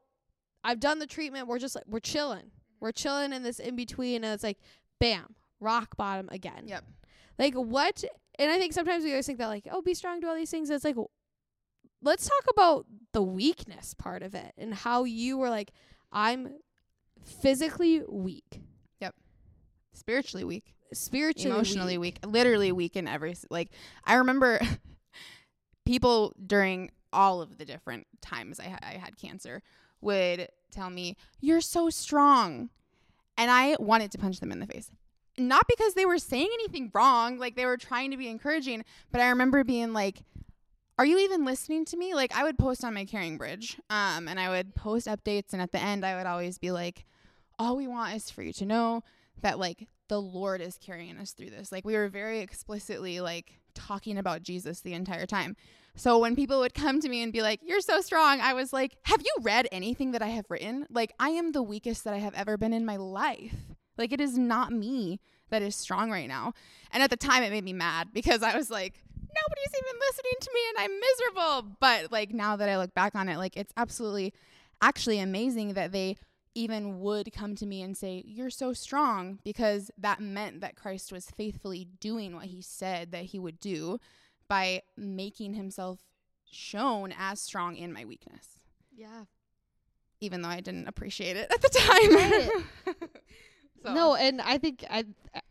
[0.65, 2.51] i've done the treatment we're just like we're chilling
[2.81, 4.59] we're chilling in this in between and it's like
[4.99, 6.85] bam rock bottom again Yep.
[7.39, 8.05] Like what
[8.39, 10.51] and i think sometimes we always think that like oh be strong do all these
[10.51, 10.71] things.
[10.71, 10.97] It's like
[12.03, 15.73] let's talk about the weakness part of it and how you were like
[16.13, 16.55] i'm
[17.25, 18.63] physically weak.
[19.01, 19.15] Yep.
[19.93, 20.75] spiritually weak.
[20.93, 22.19] Spiritually emotionally weak.
[22.27, 23.71] literally weak in every like
[24.05, 24.61] i remember
[25.87, 29.63] people during all of the different times I, ha- I had cancer
[30.01, 32.71] would tell me you're so strong.
[33.37, 34.91] And i wanted to punch them in the face
[35.39, 39.21] not because they were saying anything wrong like they were trying to be encouraging but
[39.21, 40.23] i remember being like
[40.99, 44.39] are you even listening to me like i would post on my CaringBridge um, and
[44.39, 47.05] i would post updates and at the end i would always be like
[47.59, 49.03] all we want is for you to know
[49.43, 51.71] that like the Lord is carrying us through this.
[51.71, 55.57] Like we were very explicitly like talking about Jesus the entire time.
[55.95, 58.73] So when people would come to me and be like, "You're so strong," I was
[58.73, 60.87] like, "Have you read anything that I have written?
[60.91, 63.57] Like I am the weakest that I have ever been in my life.
[63.99, 66.55] Like it is not me that is strong right now."
[66.93, 70.33] And at the time it made me mad because I was like, nobody's even listening
[70.41, 71.77] to me and I'm miserable.
[71.81, 74.33] But like now that I look back on it, like it's absolutely
[74.81, 76.17] actually amazing that they
[76.55, 81.13] even would come to me and say, You're so strong, because that meant that Christ
[81.13, 83.99] was faithfully doing what he said that he would do
[84.49, 86.01] by making himself
[86.51, 88.59] shown as strong in my weakness,
[88.95, 89.25] yeah
[90.21, 92.99] even though I didn't appreciate it at the time.
[93.85, 95.05] So- no and i think i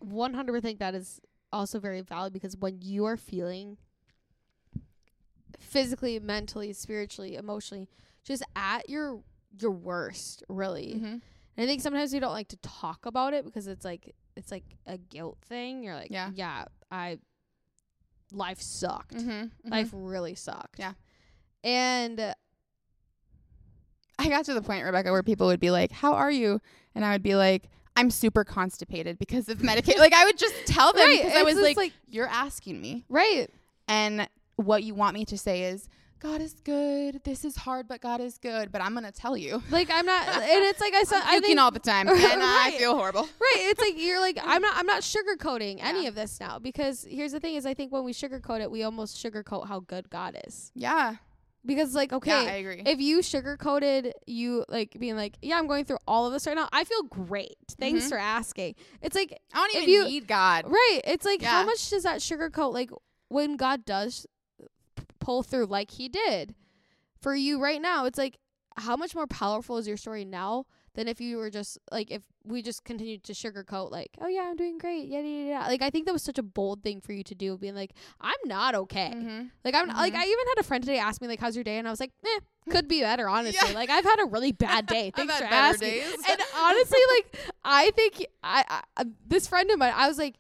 [0.04, 1.20] 100% think that is
[1.54, 3.78] also very valid because when you are feeling
[5.60, 7.88] physically mentally spiritually emotionally
[8.24, 9.22] just at your
[9.60, 11.22] your worst really Mhm.
[11.60, 14.52] And I think sometimes we don't like to talk about it because it's like it's
[14.52, 15.82] like a guilt thing.
[15.84, 16.30] You're like, Yeah.
[16.36, 17.18] yeah, I
[18.32, 19.16] life sucked.
[19.16, 19.50] Mhm.
[19.66, 19.72] Mhm.
[19.72, 20.78] Life really sucked.
[20.78, 20.94] Yeah.
[21.64, 22.36] And
[24.20, 26.62] I got to the point, Rebecca, where people would be like, How are you?
[26.94, 30.00] And I would be like, I'm super constipated because of medication.
[30.00, 33.04] like I would just tell them right, because I was just like, You're asking me.
[33.10, 33.48] right.
[33.88, 35.88] And what you want me to say is,
[36.20, 37.22] God is good.
[37.24, 38.72] This is hard, but God is good.
[38.72, 39.62] But I'm gonna tell you.
[39.70, 42.72] Like I'm not and it's like I said I'm puking all the time, and I
[42.80, 43.22] feel horrible.
[43.22, 43.56] Right.
[43.70, 46.10] It's like you're like I'm not I'm not sugarcoating any Yeah.
[46.10, 48.82] of this now because here's the thing is I think when we sugarcoat it we
[48.82, 50.72] almost sugarcoat how good God is.
[50.74, 51.18] Yeah.
[51.68, 52.82] Because like okay, Yeah, I agree.
[52.86, 56.56] if you sugarcoated you like being like, yeah, I'm going through all of this right
[56.56, 56.70] now.
[56.72, 57.58] I feel great.
[57.80, 58.10] Thanks Mhm.
[58.10, 58.76] for asking.
[59.02, 60.66] It's like I don't even you- need God.
[60.72, 61.02] right.
[61.04, 62.90] It's like how much does that sugarcoat like
[63.28, 64.26] when God does
[65.20, 66.56] pull through like he did
[67.22, 68.06] for you right now?
[68.06, 68.38] It's like
[68.78, 70.66] how much more powerful is your story now
[70.98, 74.42] than if you were just like if we just continued to sugarcoat like, oh yeah,
[74.50, 75.08] I'm doing great.
[75.08, 75.68] Yeah, yeah, yeah.
[75.68, 77.92] Like I think that was such a bold thing for you to do, being like,
[78.20, 79.14] I'm not okay.
[79.16, 79.52] Mhm.
[79.64, 80.18] Like I'm like Mhm.
[80.18, 82.02] I even had a friend today ask me like how's your day and I was
[82.02, 82.40] like, eh,
[82.72, 83.70] could be better honestly.
[83.70, 83.74] Yeah.
[83.76, 85.08] Like I've had a really bad day.
[85.16, 85.90] I've Thanks had for asking.
[85.92, 86.14] days.
[86.30, 90.36] And honestly, like I think I, I this friend of mine, I was like,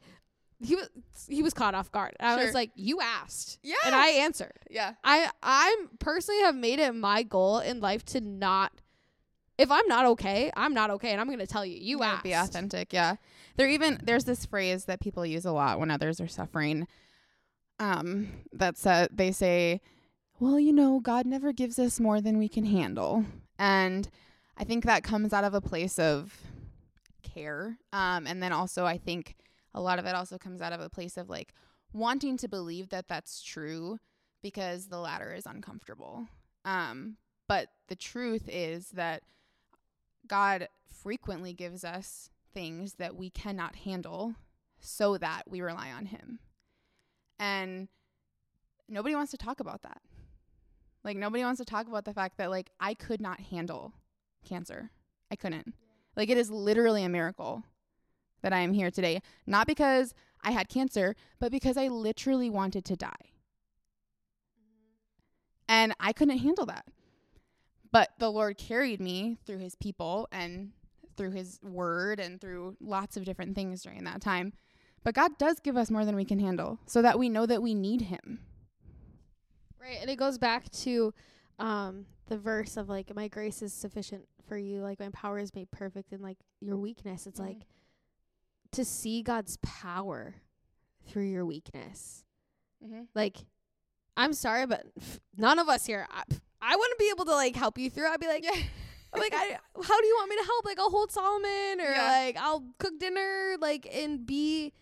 [0.60, 0.89] he was
[1.30, 2.15] he was caught off guard.
[2.20, 2.46] I Sure.
[2.46, 3.76] was like, "You asked." Yeah.
[3.86, 4.54] And I answered.
[4.72, 4.93] yeah.
[5.04, 8.72] I I'm personally have made it my goal in life to not
[9.58, 11.78] if I'm not okay, I'm not okay and I'm going to tell you.
[11.80, 12.24] You Yeah, asked.
[12.24, 12.93] be authentic.
[12.93, 13.15] Yeah.
[13.56, 16.88] There even there's this phrase that people use a lot when others are suffering.
[17.80, 19.82] Um, that's uh, they say,
[20.39, 23.26] "Well, you know, God never gives us more than we can handle,"
[23.60, 24.10] and
[24.58, 26.39] I think that comes out of a place of
[27.24, 27.78] care.
[27.93, 29.36] Um, and then also I think
[29.74, 31.54] a lot of it also comes out of a place of like
[31.93, 34.00] wanting to believe that that's true
[34.41, 36.28] because the latter is uncomfortable.
[36.65, 37.17] Um,
[37.48, 39.22] but the truth is that
[40.28, 44.36] God frequently gives us things that we cannot handle
[44.80, 46.40] so that we rely on Him.
[47.40, 47.88] And
[48.90, 50.02] nobody wants to talk about that.
[51.04, 53.94] Like, nobody wants to talk about the fact that, like, I could not handle
[54.44, 54.92] cancer.
[55.32, 55.74] I couldn't.
[56.16, 57.63] Like, it is literally a miracle
[58.42, 59.22] that I am here today.
[59.46, 60.13] Not because
[60.44, 63.32] I had cancer, but because I literally wanted to die.
[65.70, 66.86] And I couldn't handle that.
[67.98, 70.72] But the Lord carried me through his people and
[71.16, 74.54] through his word and through lots of different things during that time.
[75.04, 77.64] But God does give us more than we can handle so that we know that
[77.64, 78.42] we need him.
[79.82, 79.98] Right.
[80.00, 81.12] And it goes back to
[81.58, 85.56] um the verse of like my grace is sufficient for you, like my power is
[85.56, 87.26] made perfect in like your weakness.
[87.26, 87.48] It's Mhm.
[87.48, 87.66] like
[88.74, 90.36] to see God's power
[91.08, 92.26] through your weakness.
[92.86, 93.06] Mm-hmm.
[93.16, 93.38] Like
[94.16, 96.24] I'm sorry, but f- none of us here I,
[96.62, 98.08] I wouldn't be able to like help you through.
[98.08, 98.52] I'd be like Yeah.
[99.13, 100.65] I'm like I how do you want me to help?
[100.65, 102.24] Like I'll hold Solomon or Yeah.
[102.26, 104.74] like I'll cook dinner like and be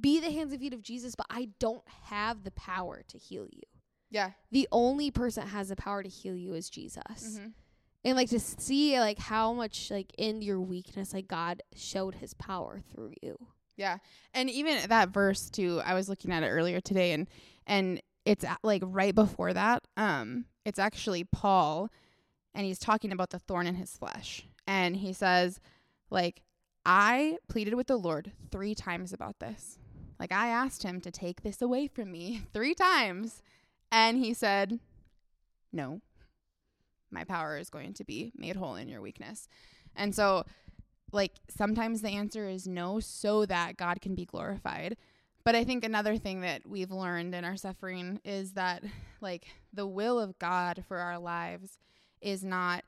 [0.00, 3.46] be the hands and feet of Jesus, but I don't have the power to heal
[3.50, 3.62] you.
[4.10, 4.30] Yeah.
[4.50, 7.02] The only person that has the power to heal you is Jesus.
[7.38, 7.46] Mm-hmm.
[8.04, 12.34] And like to see like how much like in your weakness like God showed his
[12.34, 13.36] power through you.
[13.76, 13.98] Yeah.
[14.34, 17.26] And even that verse too, I was looking at it earlier today and
[17.66, 19.82] and it's a- like right before that.
[19.96, 21.90] Um it's actually Paul
[22.54, 24.46] and he's talking about the thorn in his flesh.
[24.66, 25.60] And he says
[26.10, 26.42] like
[26.84, 29.78] I pleaded with the Lord 3 times about this.
[30.20, 33.42] Like I asked him to take this away from me 3 times
[33.90, 34.78] and he said
[35.72, 36.00] no.
[37.10, 39.48] My power is going to be made whole in your weakness.
[39.96, 40.44] And so
[41.12, 44.96] like sometimes the answer is no so that God can be glorified.
[45.48, 48.84] But I think another thing that we've learned in our suffering is that
[49.22, 51.78] like the will of God for our lives
[52.20, 52.84] is not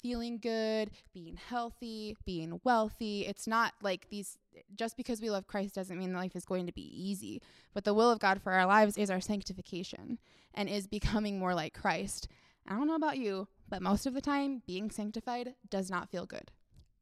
[0.00, 3.26] feeling good, being healthy, being wealthy.
[3.26, 4.38] It's not like these
[4.76, 7.42] just because we love Christ doesn't mean life is going to be easy.
[7.72, 10.20] But the will of God for our lives is our sanctification
[10.54, 12.28] and is becoming more like Christ.
[12.64, 16.26] I don't know about you, but most of the time being sanctified does not feel
[16.26, 16.52] good.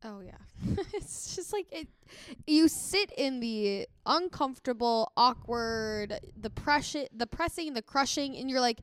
[0.05, 0.39] Oh yeah.
[0.95, 1.89] it's just like it
[2.47, 8.81] you sit in the uncomfortable, awkward, the pressure the pressing, the crushing and you're like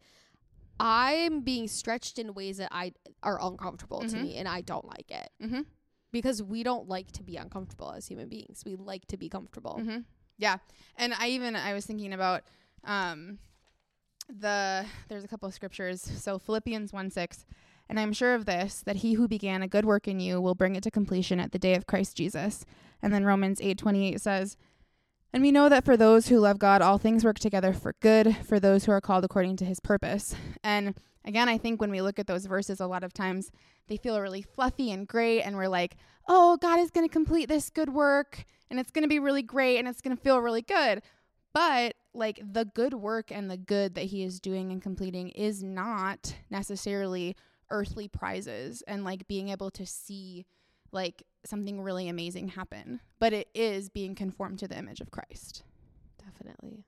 [0.80, 4.22] I'm being stretched in ways that I are uncomfortable to Mhm.
[4.22, 5.30] me and I don't like it.
[5.42, 5.66] Mhm.
[6.12, 8.64] Because we don't like to be uncomfortable as human beings.
[8.66, 9.76] We like to be comfortable.
[9.80, 10.00] Mm-hmm.
[10.38, 10.58] Yeah,
[10.96, 12.44] and I even I was thinking about
[12.86, 13.40] um,
[14.30, 16.02] the there's a couple of scriptures.
[16.02, 17.46] So Philippians one six,
[17.90, 20.56] and I'm sure of this that he who began a good work in you will
[20.56, 22.66] bring it to completion at the day of Christ Jesus.
[23.02, 24.56] And then Romans eight twenty eight says,
[25.34, 28.36] and we know that for those who love God, all things work together for good
[28.46, 30.36] for those who are called according to His purpose.
[30.64, 33.52] And again, I think when we look at those verses, a lot of times
[33.88, 35.98] they feel really fluffy and great, and we're like,
[36.28, 39.42] oh, God is going to complete this good work and it's going to be really
[39.42, 41.02] great and it's going to feel really good.
[41.54, 45.64] But like the good work and the good that he is doing and completing is
[45.64, 47.36] not necessarily
[47.72, 50.46] earthly prizes and like being able to see
[50.92, 55.64] like something really amazing happen, but it is being conformed to the image of Christ.
[56.24, 56.86] Definitely.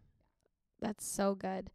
[0.81, 1.69] That's so good.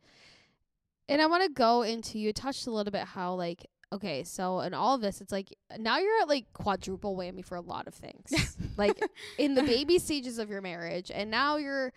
[1.09, 4.61] And I want to go into you touched a little bit how like okay, so
[4.61, 7.87] in all of this it's like now you're at like quadruple whammy for a lot
[7.87, 8.57] of things.
[8.77, 9.01] like
[9.39, 11.93] in the baby stages of your marriage and now you're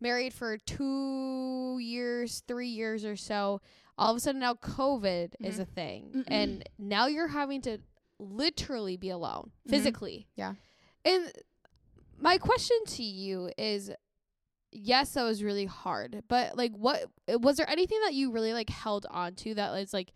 [0.00, 3.60] married for 2 years, 3 years or so.
[3.98, 5.60] All of a sudden now COVID is Mhm.
[5.60, 6.24] a thing Mm-mm.
[6.28, 7.78] and now you're having to
[8.18, 9.70] literally be alone Mhm.
[9.70, 10.28] physically.
[10.36, 10.54] Yeah.
[11.04, 11.32] And
[12.18, 13.90] my question to you is
[14.72, 18.68] yes, that was really hard, but like what was there anything that you really like
[18.70, 20.12] held on to that was like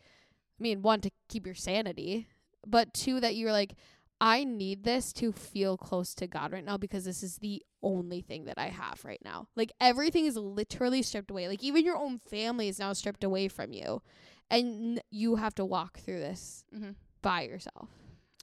[0.59, 2.29] I mean, one to keep your sanity,
[2.67, 3.75] but two that you were like
[4.21, 8.21] I need this to feel close to God right now because this is the only
[8.21, 9.47] thing that I have right now.
[9.57, 11.49] Like everything is literally stripped away.
[11.49, 14.03] Like even your own family is now stripped away from you.
[14.51, 16.91] And you have to walk through this Mm-hmm.
[17.23, 17.89] by yourself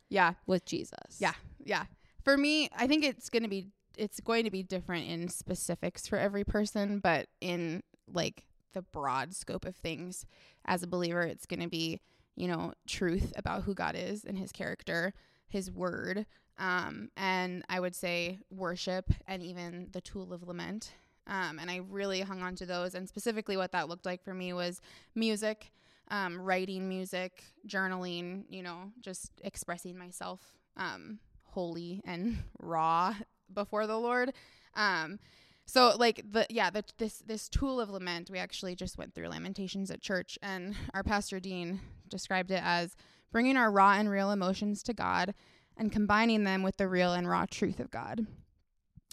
[0.09, 0.33] Yeah.
[0.45, 1.17] with Jesus.
[1.19, 1.33] Yeah.
[1.63, 1.85] Yeah.
[2.23, 3.67] For me, I think it's going to be
[3.97, 9.33] it's going to be different in specifics for every person, but in like the broad
[9.33, 10.23] scope of things
[10.65, 11.99] as a believer, it's going to be,
[12.35, 15.13] you know, truth about who God is and his character,
[15.47, 16.27] his word,
[16.59, 20.91] um, and I would say worship and even the tool of lament.
[21.27, 22.95] Um, and I really hung on to those.
[22.95, 24.81] And specifically, what that looked like for me was
[25.13, 25.71] music,
[26.09, 30.41] um, writing music, journaling, you know, just expressing myself
[30.77, 33.13] um, holy and raw
[33.53, 34.33] before the Lord.
[34.75, 35.19] Um,
[35.67, 39.27] so like the yeah the, this this tool of lament we actually just went through
[39.27, 42.95] lamentations at church and our pastor dean described it as
[43.31, 45.35] bringing our raw and real emotions to god
[45.77, 48.25] and combining them with the real and raw truth of god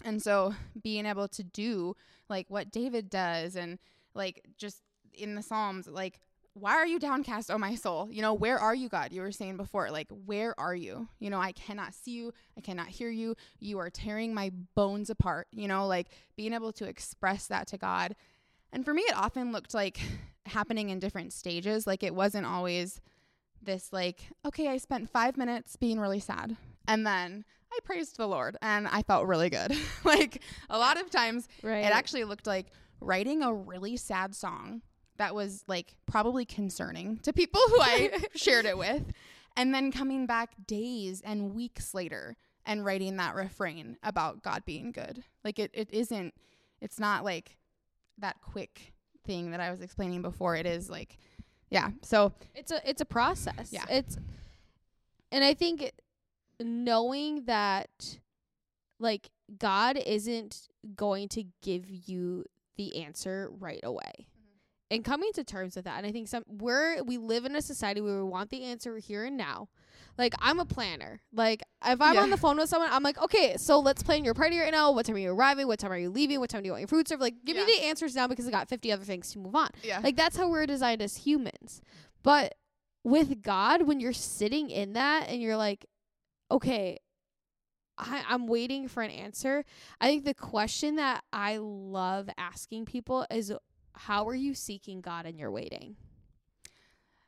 [0.03, 1.95] and so being able to do
[2.29, 3.79] like what david does and
[4.13, 4.81] like just
[5.13, 6.19] in the psalms like
[6.55, 8.07] why are you downcast, oh my soul?
[8.09, 9.11] You know, where are you, God?
[9.11, 11.09] You were saying before, like, where are you?
[11.19, 12.33] You know, I cannot see you.
[12.57, 13.35] I cannot hear you.
[13.59, 15.47] You are tearing my bones apart.
[15.51, 16.07] You know, like
[16.37, 18.15] being able to express that to God.
[18.71, 19.99] And for me, it often looked like
[20.45, 21.85] happening in different stages.
[21.85, 23.01] Like, it wasn't always
[23.61, 26.55] this, like, okay, I spent five minutes being really sad.
[26.87, 29.75] And then I praised the Lord and I felt really good.
[30.03, 31.79] like, a lot of times, Right.
[31.85, 32.67] it actually looked like
[33.01, 34.81] writing a really sad song
[35.17, 39.03] that was like probably concerning to people who I shared it with.
[39.57, 42.35] And then coming back days and weeks later
[42.65, 45.23] and writing that refrain about God being good.
[45.43, 46.33] Like it, it isn't,
[46.81, 47.57] it's not like
[48.17, 48.93] that quick
[49.25, 50.55] thing that I was explaining before.
[50.55, 51.17] It is like,
[51.69, 51.91] yeah.
[52.01, 53.69] So it's a it's a process.
[53.71, 53.85] Yeah.
[53.89, 54.17] It's
[55.31, 55.91] and I think
[56.59, 58.19] knowing that
[58.99, 62.45] like God isn't going to give you
[62.77, 64.13] the answer right away.
[64.15, 64.95] Mm-hmm.
[64.95, 65.97] And coming to terms with that.
[65.97, 68.97] And I think some we're we live in a society where we want the answer
[68.97, 69.69] here and now.
[70.17, 71.21] Like I'm a planner.
[71.33, 72.21] Like if I'm Yeah.
[72.21, 74.91] on the phone with someone, I'm like, okay, so let's plan your party right now.
[74.91, 75.67] What time are you arriving?
[75.67, 76.39] What time are you leaving?
[76.39, 77.21] What time do you want your food served?
[77.21, 77.65] Like give Yeah.
[77.65, 79.69] me the answers now because I got 50 other things to move on.
[79.83, 79.99] yeah.
[80.03, 81.81] Like that's how we're designed as humans.
[82.23, 82.55] But
[83.03, 85.85] with God, when you're sitting in that and you're like,
[86.49, 86.99] okay,
[87.97, 89.63] I, I'm waiting for an answer.
[90.01, 93.53] I think the question that I love asking people is,
[93.93, 95.95] how are you seeking God and you're waiting?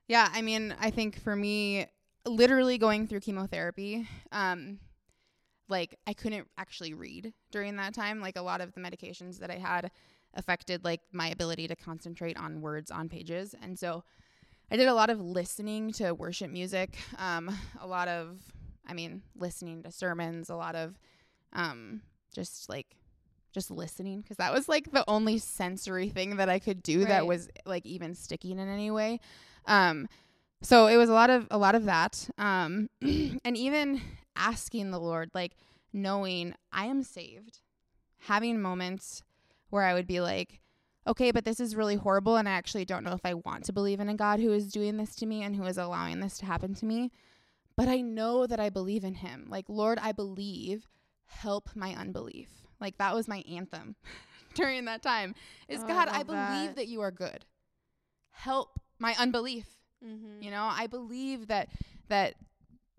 [0.07, 1.87] Yeah, I mean, I think for me,
[2.27, 4.79] literally going through chemotherapy, um,
[5.69, 8.21] like I couldn't actually read during that time.
[8.21, 9.91] Like a lot of the medications that I had
[10.33, 14.03] affected like my ability to concentrate on words on pages, and so
[14.69, 17.49] I did a lot of listening to worship music, um,
[17.79, 18.37] a lot of,
[18.85, 20.99] I mean, listening to sermons, a lot of,
[21.53, 22.01] um,
[22.33, 22.87] just like
[23.53, 27.25] just listening because that was like the only sensory thing that I could do that
[27.25, 29.19] was like even sticking in any way.
[29.65, 30.07] Um,
[30.61, 34.01] so it was a lot of a lot of that, um, and even
[34.35, 35.53] asking the Lord, like
[35.93, 37.59] knowing I am saved,
[38.19, 39.23] having moments
[39.69, 40.59] where I would be like,
[41.05, 43.73] okay, but this is really horrible, and I actually don't know if I want to
[43.73, 46.37] believe in a God who is doing this to me and who is allowing this
[46.39, 47.11] to happen to me.
[47.75, 49.45] But I know that I believe in Him.
[49.49, 50.87] Like, Lord, I believe.
[51.29, 52.47] Help my unbelief.
[52.79, 53.95] Like that was my anthem
[54.53, 55.35] during that time.
[55.67, 56.75] Is Oh, God, I love believe that.
[56.77, 57.43] that you are good.
[58.31, 59.76] Help my unbelief.
[60.05, 60.43] Mm-hmm.
[60.43, 61.69] You know, I believe that
[62.09, 62.35] that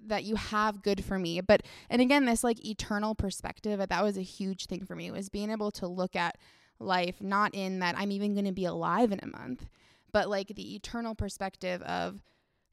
[0.07, 1.40] that you have good for me.
[1.40, 5.28] But and again, this like eternal perspective, that was a huge thing for me was
[5.28, 6.36] being able to look at
[6.80, 9.66] life not in that I'm even going to be alive in a month,
[10.12, 12.22] but like the eternal perspective of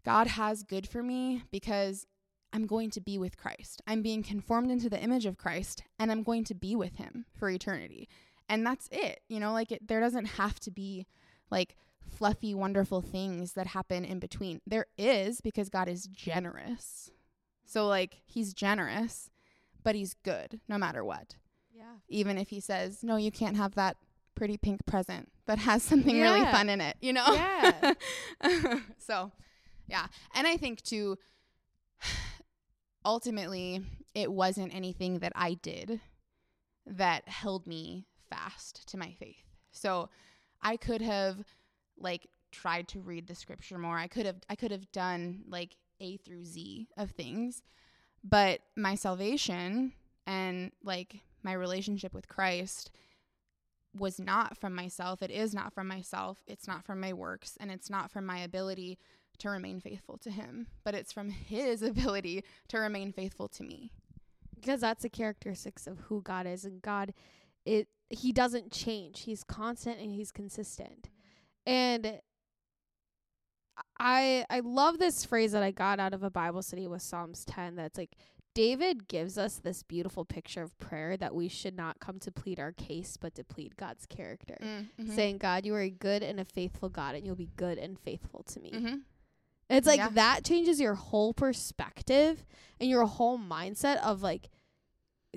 [0.03, 2.05] God has good for me because
[2.53, 3.82] I'm going to be with Christ.
[3.88, 7.26] I'm being conformed into the image of Christ and I'm going to be with him
[7.34, 8.07] for eternity.
[8.47, 9.21] And that's it.
[9.28, 11.07] You know, like it, there doesn't have to be
[11.49, 11.76] like
[12.09, 14.61] fluffy, wonderful things that happen in between.
[14.65, 17.11] There is because God is generous.
[17.65, 19.29] So, like, he's generous,
[19.83, 21.35] but he's good no matter what.
[21.73, 21.95] Yeah.
[22.07, 23.97] Even if he says, no, you can't have that
[24.35, 27.25] pretty pink present that has something really fun in it, you know?
[27.33, 27.93] Yeah.
[28.97, 29.31] so,
[29.87, 30.07] yeah.
[30.33, 31.17] And I think, too,
[33.05, 33.83] ultimately,
[34.13, 35.99] it wasn't anything that I did
[36.85, 39.43] that held me fast to my faith.
[39.71, 40.09] So,
[40.61, 41.43] I could have
[41.99, 43.97] like tried to read the scripture more.
[43.97, 47.61] I could have I could have done like A through Z of things.
[48.23, 49.93] But my salvation
[50.25, 52.91] and like my relationship with Christ
[53.97, 55.21] was not from myself.
[55.21, 56.39] It is not from myself.
[56.47, 58.97] It's not from my works and it's not from my ability
[59.39, 63.91] to remain faithful to him, but it's from his ability to remain faithful to me.
[64.55, 67.13] because that's the characteristics of who God is and God
[67.65, 71.09] it he doesn't change he's constant and he's consistent
[71.66, 72.20] and
[73.99, 77.45] I I love this phrase that I got out of a Bible study with Psalms
[77.45, 78.16] 10 that's like
[78.53, 82.57] David gives us this beautiful picture of prayer that we should not come to plead
[82.57, 84.57] our case, but to plead God's character.
[84.63, 85.13] Mm-hmm.
[85.13, 87.99] Saying, God, you are a good and a faithful God, and you'll be good and
[87.99, 88.72] faithful to me.
[88.72, 88.95] mm-hmm.
[89.70, 90.09] It's like Yeah.
[90.13, 92.45] that changes your whole perspective
[92.80, 94.49] and your whole mindset of like,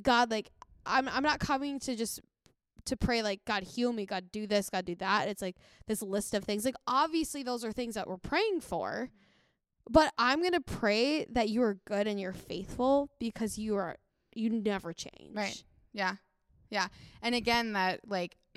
[0.00, 0.50] God, like,
[0.86, 2.20] I'm I'm not coming to just
[2.88, 5.28] to pray like God heal me, God do this, God do that.
[5.28, 6.64] It's like this list of things.
[6.64, 9.10] Like obviously those are things that we're praying for.
[9.90, 13.96] But I'm gonna pray that you are good and you're faithful because you are
[14.34, 15.34] you never change.
[15.34, 15.62] Right.
[15.92, 16.16] Yeah.
[16.70, 16.88] Yeah.
[17.22, 18.36] And again, that like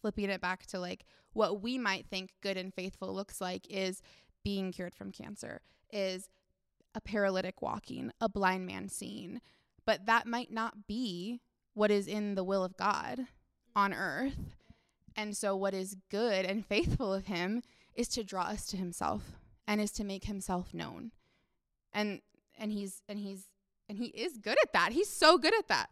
[0.00, 4.02] flipping it back to like what we might think good and faithful looks like is
[4.42, 5.60] being cured from cancer,
[5.92, 6.28] is
[6.94, 9.40] a paralytic walking, a blind man seeing.
[9.84, 11.40] But that might not be
[11.74, 13.26] what is in the will of God
[13.76, 14.56] on earth.
[15.14, 17.62] And so, what is good and faithful of Him
[17.94, 19.22] is to draw us to Himself
[19.68, 21.12] and is to make Himself known.
[21.92, 22.20] And
[22.58, 23.44] and He's and He's
[23.88, 24.92] and He is good at that.
[24.92, 25.90] He's so good at that.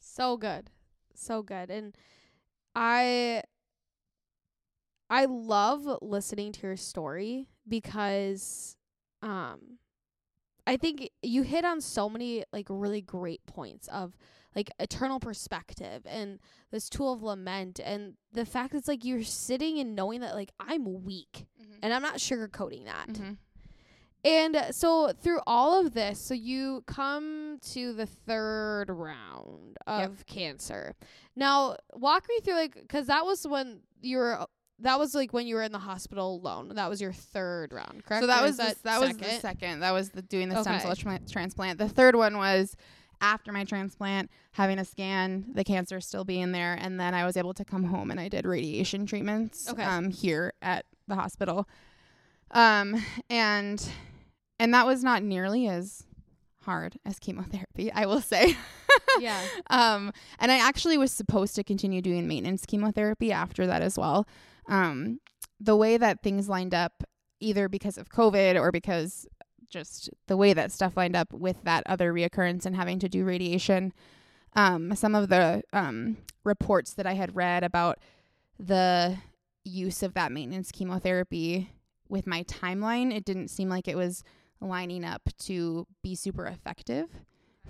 [0.00, 0.70] So good.
[1.14, 1.70] So good.
[1.70, 1.94] And
[2.74, 3.42] I
[5.10, 8.76] I love listening to your story because
[9.22, 9.78] um
[10.66, 14.16] I think you hit on so many like really great points of
[14.54, 16.38] like eternal perspective and
[16.70, 20.34] this tool of lament and the fact that it's like you're sitting and knowing that
[20.34, 21.46] like I'm weak
[21.82, 23.08] and I'm not sugarcoating that.
[23.08, 23.32] Mm-hmm.
[24.24, 30.24] And uh, so through all of this, so you come to the third round of
[30.26, 30.94] cancer.
[31.34, 34.46] Now, walk me through like cuz that was when you were
[34.82, 36.70] that was like when you were in the hospital alone.
[36.74, 38.22] That was your third round, correct?
[38.22, 39.40] So that Or was is the, that was the second?
[39.40, 39.80] second.
[39.80, 41.78] That was the doing the stem cell tra- transplant.
[41.78, 42.76] The third one was
[43.20, 47.36] after my transplant, having a scan, the cancer still being there, and then I was
[47.36, 49.82] able to come home and I did radiation treatments Okay.
[49.84, 51.68] um, here at the hospital.
[52.50, 53.82] Um, and
[54.58, 56.04] and that was not nearly as
[56.62, 58.56] hard as chemotherapy, I will say.
[59.20, 59.40] yeah.
[59.70, 64.26] um, and I actually was supposed to continue doing maintenance chemotherapy after that as well.
[64.68, 65.20] Um,
[65.60, 67.04] the way that things lined up,
[67.40, 69.26] either because of COVID or because
[69.68, 73.24] just the way that stuff lined up with that other reoccurrence and having to do
[73.24, 73.92] radiation,
[74.54, 77.98] um, some of the um, reports that I had read about
[78.58, 79.16] the
[79.64, 81.70] use of that maintenance chemotherapy
[82.08, 84.22] with my timeline, it didn't seem like it was
[84.60, 87.08] lining up to be super effective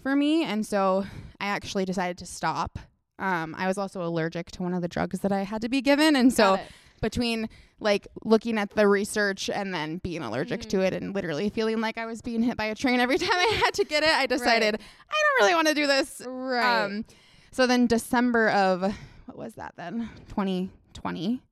[0.03, 0.43] for me.
[0.45, 1.07] And so
[1.41, 2.79] I actually decided to stop.
[3.19, 5.81] Um, I was also allergic to one of the drugs that I had to be
[5.81, 6.17] given.
[6.17, 6.59] And so.
[7.03, 7.51] Between
[7.81, 10.69] like looking at the research and then being allergic Mhm.
[10.71, 13.29] to it and literally feeling like I was being hit by a train every time
[13.31, 16.23] I had to get it, I decided I don't really want to do this.
[16.25, 16.85] right.
[16.85, 17.05] Um,
[17.51, 18.81] so then December of
[19.27, 20.09] what was that then?
[20.29, 21.43] 2020,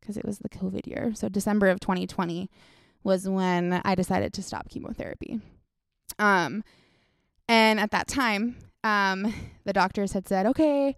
[0.00, 1.12] because it was the COVID year.
[1.14, 2.50] So December of 2020
[3.04, 5.40] was when I decided to stop chemotherapy.
[6.18, 6.64] Um,
[7.48, 9.32] and at that time, um,
[9.64, 10.96] the doctors had said, okay,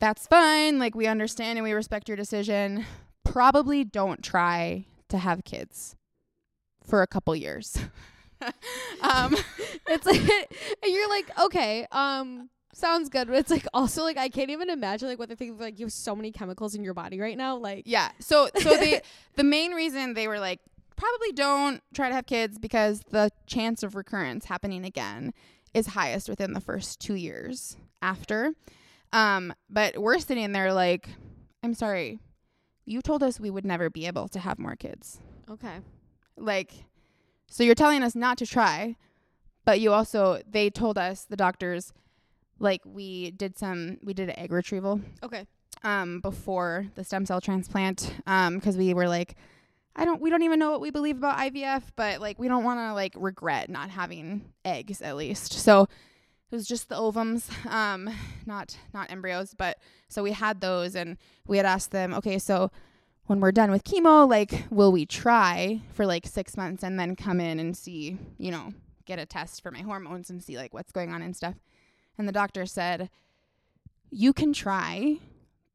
[0.00, 0.78] that's fine.
[0.78, 2.84] Like we understand and we respect your decision.
[3.24, 5.96] Probably don't try to have kids
[6.84, 7.78] for a couple years.
[9.02, 9.34] um,
[9.88, 10.20] it's like
[10.82, 13.28] and you're like, okay, um sounds good.
[13.28, 15.86] But it's like also like I can't even imagine like what they're thinking like you
[15.86, 17.56] have so many chemicals in your body right now.
[17.56, 18.10] Like Yeah.
[18.20, 19.00] So so they
[19.36, 20.60] the main reason they were like
[20.96, 25.32] probably don't try to have kids because the chance of recurrence happening again
[25.74, 28.54] is highest within the first 2 years after.
[29.12, 31.08] Um but we're sitting there like
[31.62, 32.20] I'm sorry.
[32.84, 35.20] You told us we would never be able to have more kids.
[35.50, 35.78] Okay.
[36.36, 36.72] Like
[37.50, 38.96] so you're telling us not to try,
[39.64, 41.92] but you also they told us the doctors
[42.58, 45.46] like we did some we did an egg retrieval Okay.
[45.84, 49.36] um before the stem cell transplant um because we were like
[49.94, 52.64] I don't we don't even know what we believe about IVF but like we don't
[52.64, 55.88] want to like regret not having eggs at least so
[56.50, 58.08] it was just the ovums um
[58.46, 59.78] not not embryos but
[60.08, 62.70] so we had those and we had asked them okay so
[63.26, 67.16] when we're done with chemo like will we try for like 6 months and then
[67.16, 68.72] come in and see you know
[69.04, 71.54] get a test for my hormones and see like what's going on and stuff
[72.16, 73.10] and the doctor said
[74.10, 75.18] you can try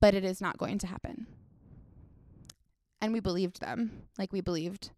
[0.03, 1.27] but it is not going to happen.
[2.99, 4.03] And we believed them.
[4.17, 4.91] Like we believed.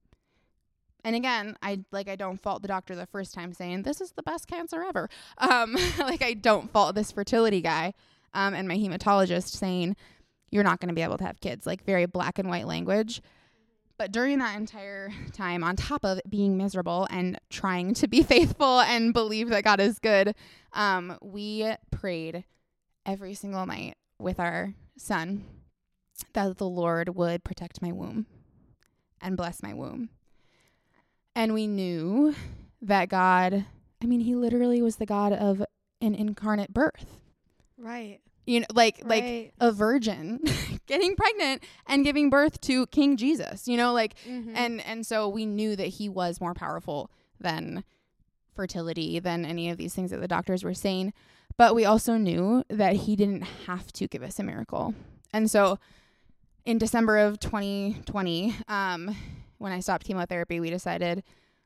[1.05, 4.13] And again, I like I don't fault the doctor the first time saying this is
[4.13, 5.07] the best cancer ever.
[5.37, 7.93] Um like I don't fault this fertility guy
[8.33, 9.95] um and my hematologist saying
[10.49, 13.21] you're not going to be able to have kids like very black and white language.
[13.97, 18.79] But during that entire time on top of being miserable and trying to be faithful
[18.81, 20.33] and believe that God is good,
[20.73, 22.45] um we prayed
[23.05, 25.45] every single night with our son
[26.33, 28.25] that the Lord would protect my womb
[29.21, 30.09] and bless my womb.
[31.35, 32.33] And we knew
[32.81, 33.65] that God
[34.01, 35.63] I mean, he literally was the God of
[36.01, 37.17] an incarnate birth.
[37.77, 38.19] Right.
[38.45, 40.39] You know, like like a virgin
[40.85, 43.67] getting pregnant and giving birth to King Jesus.
[43.67, 44.51] You know, like Mhm.
[44.55, 47.09] and and so we knew that he was more powerful
[47.39, 47.83] than
[48.55, 51.11] fertility than any of these things that the doctors were saying
[51.57, 54.93] but we also knew that he didn't have to give us a miracle
[55.33, 55.77] and so
[56.63, 59.13] in december of 2020 um,
[59.65, 61.23] when i stopped chemotherapy we decided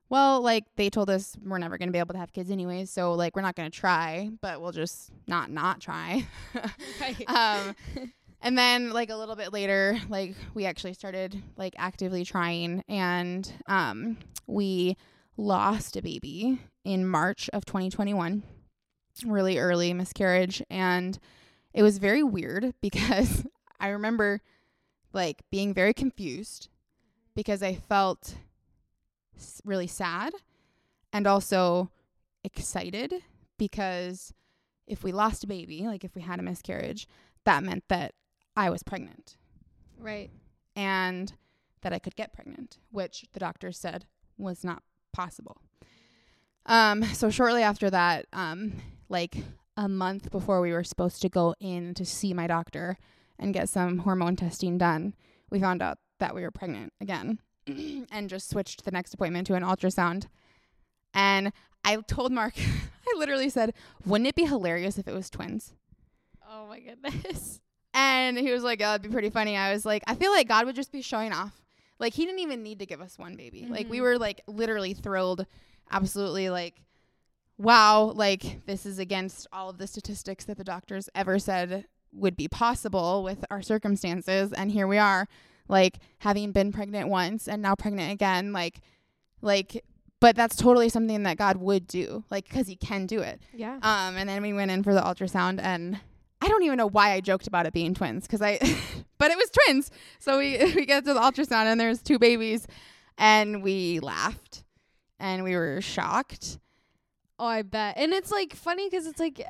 [0.07, 2.89] well like they told us we're never going to be able to have kids anyways
[2.89, 6.25] so like we're not going to try but we'll just not not try
[7.01, 7.29] right.
[7.29, 7.75] um
[8.41, 13.51] and then like a little bit later like we actually started like actively trying and
[13.67, 14.95] um we
[15.35, 18.43] lost a baby in March of 2021
[19.25, 21.19] really early miscarriage and
[21.73, 23.45] it was very weird because
[23.77, 24.39] I remember
[25.11, 26.68] like being very confused
[27.39, 28.35] because I felt
[29.63, 30.33] really sad
[31.13, 31.89] and also
[32.43, 33.13] excited
[33.57, 34.33] because
[34.85, 37.07] if we lost a baby, like if we had a miscarriage,
[37.45, 38.13] that meant that
[38.57, 39.37] I was pregnant
[39.97, 40.29] right.
[40.75, 41.31] and
[41.79, 44.05] that I could get pregnant, which the doctor said
[44.37, 44.83] was not
[45.13, 45.61] possible.
[46.65, 48.73] Um, so shortly after that, um,
[49.07, 49.37] like
[49.77, 52.97] a month before we were supposed to go in to see my doctor
[53.39, 55.15] and get some hormone testing done,
[55.49, 59.55] we found out that we were pregnant again and just switched the next appointment to
[59.55, 60.25] an ultrasound.
[61.13, 61.51] And
[61.83, 63.73] I told Mark, I literally said,
[64.05, 65.73] wouldn't it be hilarious if it was twins?
[66.49, 67.59] Oh my goodness.
[67.93, 69.57] And he was like, oh, it'd be pretty funny.
[69.57, 71.59] I was like, I feel like God would just be showing off.
[71.99, 73.65] Like, he didn't even need to give us one baby.
[73.69, 74.01] Like, we Mhm.
[74.01, 75.45] were like literally thrilled,
[75.91, 76.81] absolutely like,
[77.57, 82.37] wow, like, this is against all of the statistics that the doctors ever said would
[82.37, 84.53] be possible with our circumstances.
[84.53, 85.27] And here we are,
[85.69, 88.51] like, having been pregnant once and now pregnant again.
[88.51, 88.81] Like,
[89.41, 89.85] like,
[90.19, 93.39] but that's totally something that God would do, like, because he can do it.
[93.53, 93.75] Yeah.
[93.81, 95.99] Um, and then we went in for the ultrasound, and
[96.41, 98.59] I don't even know why I joked about it being twins, because I,
[99.17, 99.91] but it was twins.
[100.19, 102.67] So we we get to the ultrasound, and there's two babies,
[103.17, 104.63] and we laughed,
[105.19, 106.59] and we were shocked.
[107.37, 107.97] Oh, I bet.
[107.97, 109.41] And it's like funny because it's like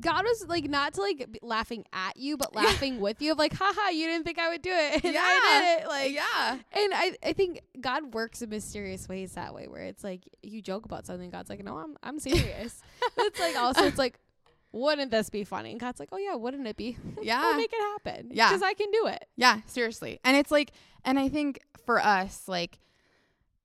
[0.00, 2.62] God was like not to like laughing at you, but Yeah.
[2.62, 5.04] laughing with you of like, haha, you didn't think I would do it.
[5.04, 5.20] And Yeah.
[5.22, 5.88] I did it.
[5.88, 10.02] Like, yeah, and I, I think God works in mysterious ways that way, where it's
[10.04, 12.80] like you joke about something, God's like, no, I'm I'm serious.
[13.18, 14.18] it's like also it's like,
[14.72, 15.70] wouldn't this be funny?
[15.70, 16.96] And God's like, oh yeah, wouldn't it be?
[17.22, 17.40] Yeah.
[17.44, 18.30] I'll make it happen.
[18.32, 18.48] Yeah.
[18.48, 19.26] because I can do it.
[19.36, 20.20] yeah, seriously.
[20.24, 20.72] And it's like,
[21.04, 22.78] and I think for us, like,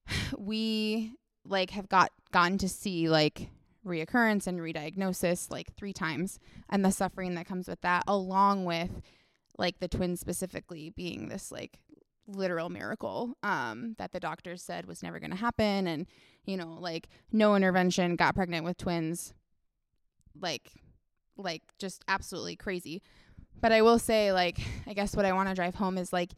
[0.38, 1.14] we
[1.46, 3.50] like have got gotten to see like
[3.86, 9.02] reoccurrence and rediagnosis like three times and the suffering that comes with that along with
[9.58, 11.80] like the twins specifically being this like
[12.28, 16.06] literal miracle um that the doctors said was never going to happen and
[16.46, 19.34] you know like no intervention got pregnant with twins
[20.40, 20.72] like
[21.38, 23.02] like just absolutely crazy.
[23.60, 26.32] But i will say like i guess what i want to drive home is like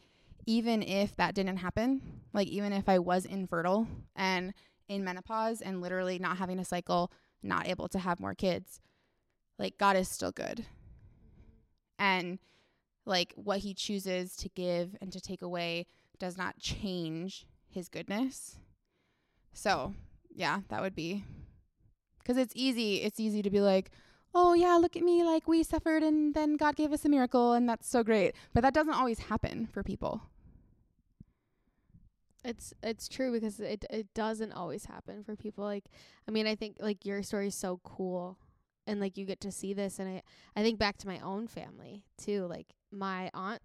[0.46, 2.02] even if that didn't happen
[2.34, 4.54] like even if i was infertile and
[4.90, 7.12] in menopause and literally not having a cycle
[7.44, 8.80] not able to have more kids
[9.60, 10.66] like god is still good.
[12.00, 12.40] And
[13.06, 15.86] like what he chooses to give and to take away
[16.20, 18.58] does not change his goodness.
[19.54, 19.94] So
[20.36, 21.24] yeah that would be
[22.20, 23.92] because it's easy it's easy to be like
[24.34, 27.54] oh yeah look at me like we suffered and then god gave us a miracle
[27.54, 28.36] and that's so great.
[28.54, 30.24] But that doesn't always happen for people
[32.44, 35.64] It's it's true because it it doesn't always happen for people.
[35.64, 35.86] Like
[36.28, 38.38] I mean, I think like your story is so cool
[38.86, 40.22] and like you get to see this and I
[40.56, 42.46] I think back to my own family too.
[42.48, 43.62] Like my aunt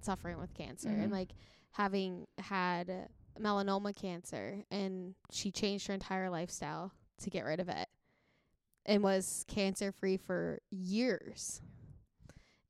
[0.00, 1.12] suffering with cancer and Mhm.
[1.12, 1.30] like
[1.72, 3.08] having had
[3.40, 7.88] melanoma cancer and she changed her entire lifestyle to get rid of it
[8.86, 11.60] and was cancer free for years.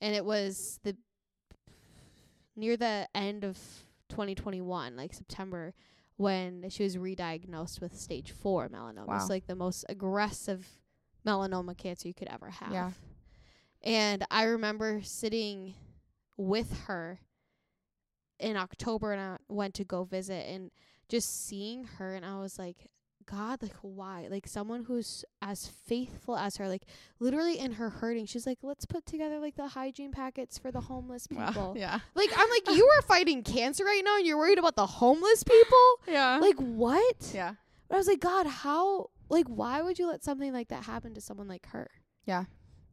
[0.01, 0.97] And it was the
[2.57, 3.59] near the end of
[4.09, 5.75] 2021, like September,
[6.17, 9.07] when she was re-diagnosed with stage four melanoma.
[9.07, 9.17] Wow.
[9.17, 10.67] It's like the most aggressive
[11.27, 12.73] melanoma cancer you could ever have.
[12.73, 12.91] Yeah.
[13.83, 15.75] And I remember sitting
[16.37, 17.21] with her
[18.41, 20.71] in October and I went to go visit and
[21.09, 22.89] just seeing her and I was like,
[23.31, 24.27] God, like why?
[24.31, 26.83] Like someone who's as faithful as her, like
[27.21, 30.81] literally in her hurting, she's like, let's put together like the hygiene packets for the
[30.81, 31.75] homeless people.
[31.77, 34.87] yeah Like I'm like, you are fighting cancer right now and you're worried about the
[34.87, 35.87] homeless people?
[36.09, 37.31] yeah Like what?
[37.35, 37.55] yeah
[37.89, 41.13] But I was like, God, how like why would you let something like that happen
[41.15, 41.91] to someone like her?
[42.25, 42.45] Yeah.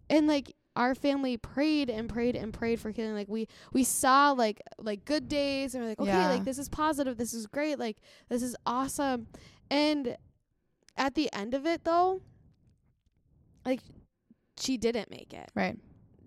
[0.09, 3.13] And like our family prayed and prayed and prayed for healing.
[3.13, 6.29] Like we we saw like like good days and we're like, okay, Yeah.
[6.29, 9.27] like this is positive, this is great, like this is awesome.
[9.71, 10.17] And
[10.97, 12.21] at the end of it though,
[13.65, 13.81] like
[14.57, 15.51] she didn't make it.
[15.55, 15.77] Right.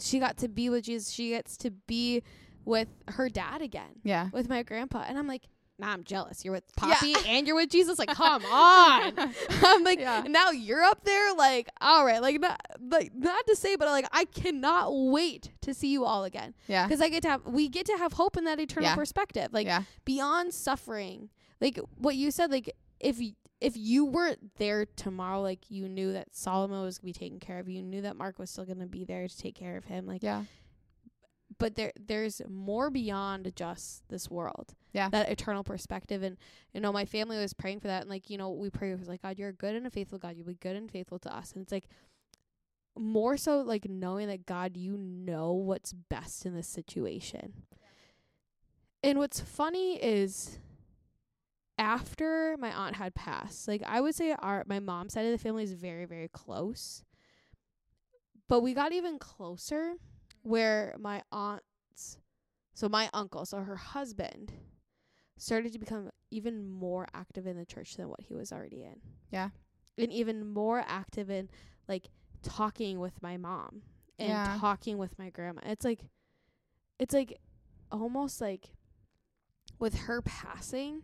[0.00, 1.10] She got to be with Jesus.
[1.10, 2.22] She gets to be
[2.64, 4.28] with her dad again, Yeah.
[4.32, 5.04] with my grandpa.
[5.08, 5.44] And I'm like,
[5.78, 6.44] nah, I'm jealous.
[6.44, 6.94] You're with Yeah.
[6.94, 7.98] Poppy and you're with Jesus.
[7.98, 9.14] Like, come on.
[9.64, 10.24] I'm like, Yeah.
[10.28, 11.32] now you're up there.
[11.34, 12.20] Like, all right.
[12.20, 16.24] Like, not, like, not to say, but like, I cannot wait to see you all
[16.24, 16.86] again Yeah.
[16.86, 18.94] because I get to have, we get to have hope in that eternal Yeah.
[18.96, 19.48] perspective.
[19.52, 19.82] Like, yeah.
[20.04, 23.18] beyond suffering like what you said like if
[23.60, 27.40] if you were there tomorrow like you knew that solomon was going to be taken
[27.40, 29.76] care of you knew that mark was still going to be there to take care
[29.76, 30.44] of him like Yeah.
[31.58, 35.08] but there there's more beyond just this world Yeah.
[35.10, 36.36] that eternal perspective and
[36.72, 39.08] you know my family was praying for that and like you know we pray was
[39.08, 41.34] like god you're a good and a faithful god you'll be good and faithful to
[41.36, 41.88] us and it's like
[42.96, 47.52] more so like knowing that god you know what's best in this situation
[49.04, 50.58] and what's funny is
[51.78, 55.38] after my aunt had passed like i would say our my mom's side of the
[55.38, 57.04] family is very very close
[58.48, 59.94] but we got even closer
[60.42, 62.18] where my aunt's
[62.74, 64.52] so my uncle so her husband
[65.36, 69.00] started to become even more active in the church than what he was already in
[69.30, 69.50] Yeah.
[69.96, 71.48] and even more active in
[71.86, 72.08] like
[72.42, 73.82] talking with my mom
[74.18, 74.56] and Yeah.
[74.58, 76.00] talking with my grandma it's like
[76.98, 77.38] it's like
[77.92, 78.70] almost like
[79.78, 81.02] with her passing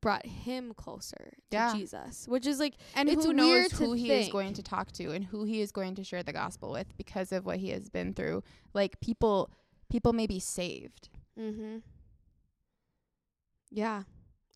[0.00, 1.74] brought him closer to Yeah.
[1.74, 5.12] Jesus which is like And It's who knows who he is going to talk to
[5.12, 7.88] and who he is going to share the gospel with because of what he has
[7.88, 8.42] been through.
[8.74, 9.50] Like people
[9.90, 11.08] people may be saved.
[11.38, 11.78] Mm-hmm.
[13.70, 14.02] Yeah.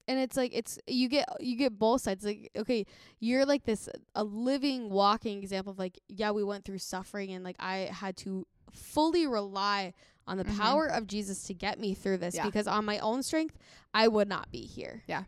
[0.07, 2.85] And it's like it's you get you get both sides like okay
[3.21, 7.43] you're like this a living walking example of like yeah we went through suffering and
[7.43, 9.95] like I had to fully rely
[10.27, 10.59] on the Mhm.
[10.59, 12.45] power of Jesus to get me through this Yeah.
[12.45, 13.57] because on my own strength
[13.95, 15.05] I would not be here.
[15.07, 15.25] Yeah.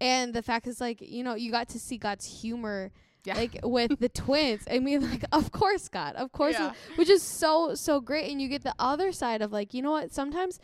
[0.00, 2.90] And the fact is like you know you got to see God's humor
[3.24, 3.36] Yeah.
[3.36, 4.62] like with the twins.
[4.70, 6.72] I mean like of course God, of course Yeah.
[6.96, 9.92] which is so so great and you get the other side of like you know
[9.92, 10.58] what sometimes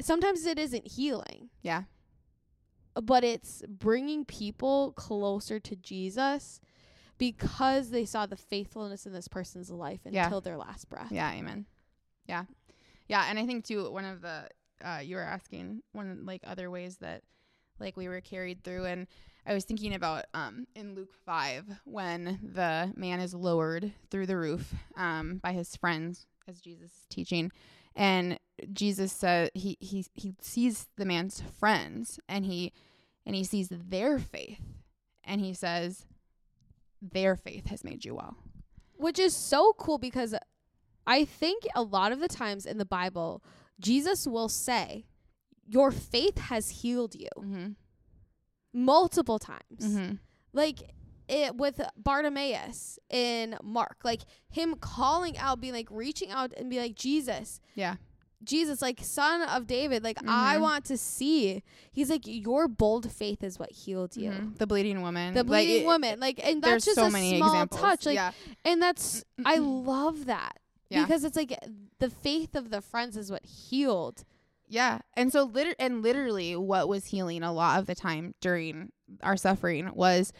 [0.00, 1.84] sometimes it isn't healing Yeah.
[3.00, 6.60] but it's bringing people closer to Jesus
[7.18, 10.24] because they saw the faithfulness in this person's life Yeah.
[10.24, 11.10] until their last breath.
[11.10, 11.66] Yeah, amen.
[12.26, 12.44] Yeah.
[13.08, 14.48] Yeah, and I think too one of the
[14.84, 17.22] uh you were asking one like other ways that
[17.78, 19.06] like we were carried through and
[19.46, 24.36] I was thinking about um in Luke 5 when the man is lowered through the
[24.36, 27.50] roof um by his friends as Jesus is teaching
[27.94, 28.38] and
[28.72, 32.72] Jesus said he he he sees the man's friends and he
[33.24, 34.60] and he sees their faith
[35.24, 36.06] and he says
[37.02, 38.36] their faith has made you well.
[38.94, 40.34] Which is so cool because
[41.06, 43.42] I think a lot of the times in the Bible
[43.80, 45.06] Jesus will say
[45.68, 47.74] your faith has healed you Mhm.
[48.72, 49.80] multiple times.
[49.80, 50.18] Mhm.
[50.52, 50.90] like
[51.28, 56.78] it with Bartimaeus in Mark, like him calling out, being like reaching out and be
[56.78, 57.96] like Jesus, Yeah.
[58.44, 60.60] Jesus, like son of David, like I Mhm.
[60.62, 61.62] want to see.
[61.90, 64.30] He's like your bold faith is what healed you.
[64.30, 64.56] Mhm.
[64.56, 65.34] The bleeding woman.
[65.34, 67.80] The bleeding it- woman, like, and that's just so a many small examples.
[67.80, 68.32] touch, like, yeah.
[68.64, 70.58] and that's I love that
[70.88, 71.02] Yeah.
[71.04, 71.58] because it's like
[71.98, 74.24] the faith of the friends is what healed.
[74.68, 75.00] Yeah.
[75.14, 78.90] And so liter- and literally what was healing a lot of the time during
[79.22, 80.32] our suffering was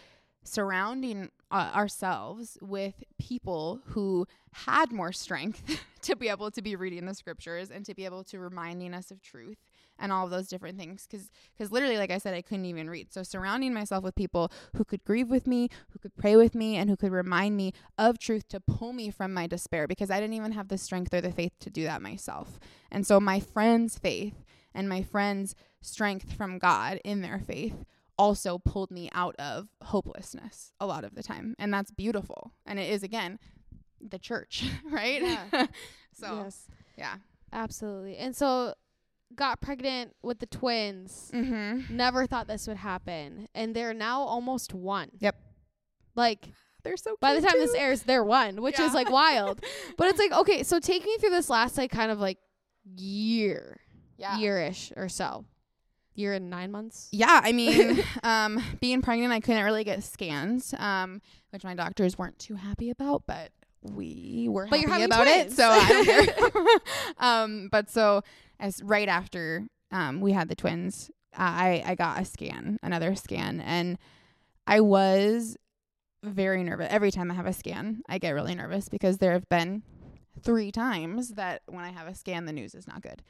[0.43, 7.07] surrounding uh, ourselves with people who had more strength to be able to be reading
[7.07, 9.59] the scriptures and to be able to reminding us of truth
[9.99, 12.91] and all of those different things cuz cuz literally like I said I couldn't even
[12.91, 13.13] read.
[13.13, 16.77] So surrounding myself with people who could grieve with me, who could pray with me
[16.77, 20.21] and who could remind me of truth to pull me from my despair because I
[20.21, 22.59] didn't even have the strength or the faith to do that myself.
[22.91, 24.45] And so my friend's faith
[24.75, 27.85] and my friend's strength from God in their faith
[28.19, 31.55] also pulled me out of hopelessness a lot of the time.
[31.59, 32.53] And that's beautiful.
[32.65, 33.39] And it is again
[34.01, 35.23] the church, right?
[35.23, 35.67] Yeah.
[36.13, 36.67] so yes,
[36.97, 37.17] yeah.
[37.53, 38.17] absolutely.
[38.17, 38.75] And so
[39.35, 41.31] got pregnant with the twins.
[41.35, 41.97] Mm-hmm.
[41.97, 45.11] Never thought this would happen, and they're now almost one.
[45.19, 45.37] Yep.
[46.15, 46.49] Like
[46.83, 48.87] They're so by the time this airs, they're one, which Yeah.
[48.87, 49.63] is like wild.
[49.99, 52.39] But it's like okay, so take me through this last like kind of like
[52.97, 53.81] year,
[54.17, 54.37] yeah.
[54.39, 55.45] yearish or so,
[56.15, 57.09] year and nine months.
[57.13, 61.21] Yeah, I mean, um, being pregnant, I couldn't really get scans, um,
[61.51, 63.51] which my doctors weren't too happy about, but
[63.83, 66.65] we were But you're happy about it, so I don't care.
[67.19, 68.23] um, but so
[68.59, 73.15] as right after um, we had the twins, uh, I I got a scan, another
[73.15, 73.99] scan, and
[74.67, 75.57] I was
[76.23, 76.89] very nervous.
[76.91, 79.83] Every time I have a scan, I get really nervous because there have been
[80.43, 83.23] three times that when I have a scan, the news is not good.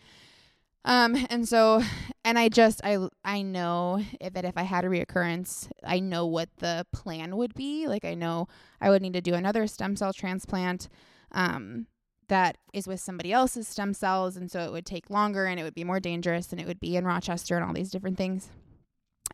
[0.85, 1.83] Um, and so,
[2.25, 6.49] and I just, I, I know that if I had a reoccurrence, I know what
[6.59, 7.89] the plan would be.
[7.89, 8.47] Like, I know
[8.81, 10.89] I would need to do another stem cell transplant,
[11.33, 11.87] um,
[12.29, 14.37] that is with somebody else's stem cells.
[14.37, 16.81] And so it would take longer and it would be more dangerous and it would
[16.81, 18.51] be in Rochester and all these different things.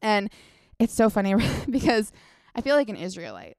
[0.01, 0.31] And
[0.79, 1.35] it's so funny
[1.71, 2.13] because
[2.55, 3.57] I feel like an Israelite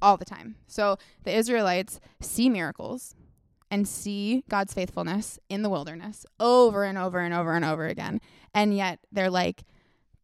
[0.00, 0.56] all the time.
[0.66, 3.14] So the Israelites see miracles
[3.70, 8.20] and see God's faithfulness in the wilderness over and over and over and over again.
[8.54, 9.64] And yet they're like,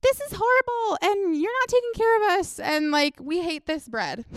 [0.03, 3.89] this is horrible and you're not taking care of us and like we hate this
[3.89, 4.25] bread.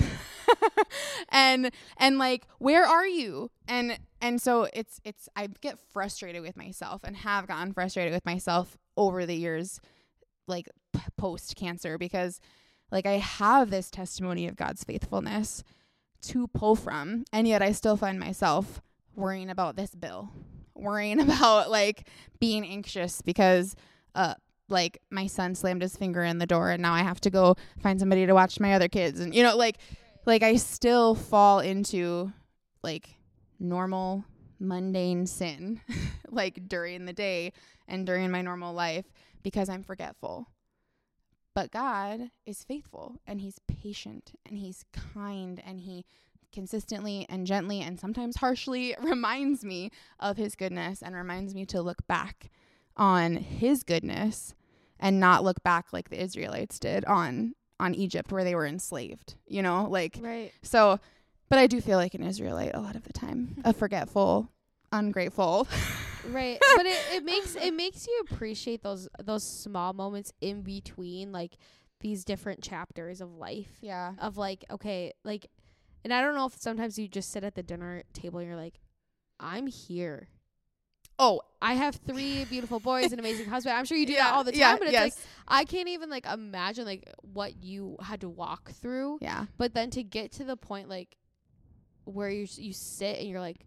[1.30, 3.50] and and like where are you?
[3.68, 8.26] And and so it's it's I get frustrated with myself and have gotten frustrated with
[8.26, 9.80] myself over the years
[10.48, 12.40] like p- post cancer because
[12.92, 15.64] like I have this testimony of God's faithfulness
[16.24, 18.82] to pull from and yet I still find myself
[19.16, 20.32] worrying about this bill,
[20.76, 22.08] worrying about like
[22.40, 23.76] being anxious because
[24.16, 24.36] uh
[24.70, 27.56] like my son slammed his finger in the door and now I have to go
[27.82, 29.78] find somebody to watch my other kids and you know like
[30.26, 32.32] like I still fall into
[32.82, 33.16] like
[33.60, 34.26] normal
[34.60, 35.82] mundane sin
[36.30, 37.54] like during the day
[37.88, 39.06] and during my normal life
[39.42, 40.48] because I'm forgetful.
[41.54, 46.06] But God is faithful and he's patient and he's kind and he
[46.52, 51.82] consistently and gently and sometimes harshly reminds me of his goodness and reminds me to
[51.82, 52.50] look back
[52.96, 54.54] on his goodness
[55.00, 59.36] and not look back like the Israelites did on on Egypt where they were enslaved.
[59.46, 60.52] You know, like Right.
[60.64, 61.00] so
[61.50, 63.80] but I do feel like an Israelite a lot of the time, a mm-hmm.
[63.80, 64.50] forgetful,
[64.92, 65.68] ungrateful.
[66.30, 71.34] right but it, it makes it makes you appreciate those those small moments in between
[71.34, 71.58] like
[72.00, 74.14] these different chapters of life yeah.
[74.20, 75.48] of like okay like
[76.06, 78.58] and i don't know if sometimes you just sit at the dinner table and you're
[78.58, 78.80] like
[79.38, 80.30] i'm here
[81.20, 84.26] Oh, i have three beautiful boys and an amazing husband i'm sure you do yeah,
[84.26, 85.04] that all the time yeah, but it's yes.
[85.04, 85.14] like
[85.48, 89.46] i can't even like imagine like what you had to walk through yeah.
[89.58, 91.16] but then to get to the point like
[92.06, 93.66] where you you sit and you're like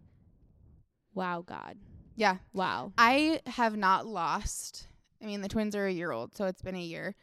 [1.15, 1.77] wow god
[2.15, 2.37] Yeah.
[2.53, 4.87] wow I have not lost.
[5.21, 7.15] I mean, the twins are a year old, so it's been a year.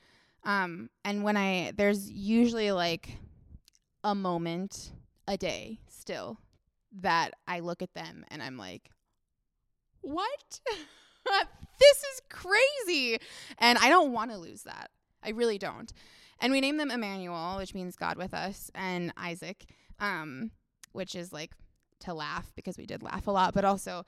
[0.45, 3.16] Um, and when I there's usually like
[4.03, 4.91] a moment
[5.29, 6.39] a day still
[7.01, 8.91] that I look at them and I'm like,
[10.05, 10.61] "What?
[11.79, 13.19] this is crazy."
[13.59, 14.91] And I don't want to lose that.
[15.23, 15.93] I really don't.
[16.41, 19.65] And we named them Emmanuel, which means God with us, and Isaac,
[19.99, 20.51] um,
[20.93, 21.53] which is like
[22.01, 24.05] to laugh because we did laugh a lot, but also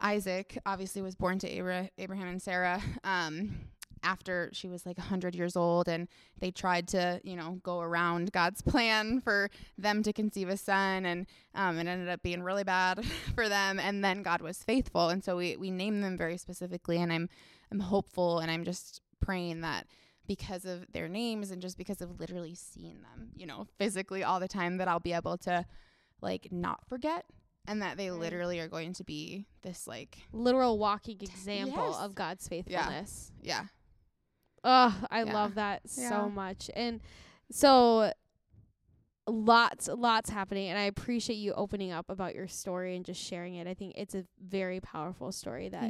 [0.00, 3.52] Isaac obviously was born to Abra- Abraham and Sarah um,
[4.02, 8.32] after she was like 100 years old, and they tried to, you know, go around
[8.32, 12.64] God's plan for them to conceive a son, and um, it ended up being really
[12.64, 13.78] bad for them.
[13.78, 17.28] And then God was faithful, and so we we named them very specifically, and I'm
[17.72, 19.86] I'm hopeful, and I'm just praying that
[20.26, 24.38] because of their names and just because of literally seeing them, you know, physically all
[24.40, 25.66] the time, that I'll be able to
[26.20, 27.24] like not forget
[27.66, 32.00] and that they literally are going to be this like literal walking example Yes.
[32.00, 33.32] of God's faithfulness.
[33.42, 33.64] yeah
[34.64, 35.32] Oh, I Yeah.
[35.32, 36.08] love that Yeah.
[36.08, 36.70] so much.
[36.74, 37.00] And
[37.50, 38.12] so
[39.26, 43.54] lots lots happening and I appreciate you opening up about your story and just sharing
[43.54, 43.66] it.
[43.68, 45.82] I think it's a very powerful story that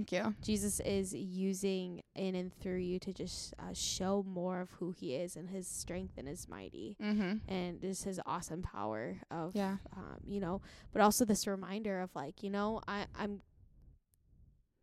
[0.42, 5.14] Jesus is using in and through you to just uh, show more of who he
[5.14, 9.76] is and his strength and his mighty mm-hmm and just his awesome power of yeah
[9.96, 10.60] um, you know,
[10.92, 13.40] but also this reminder of like, you know, I, I'm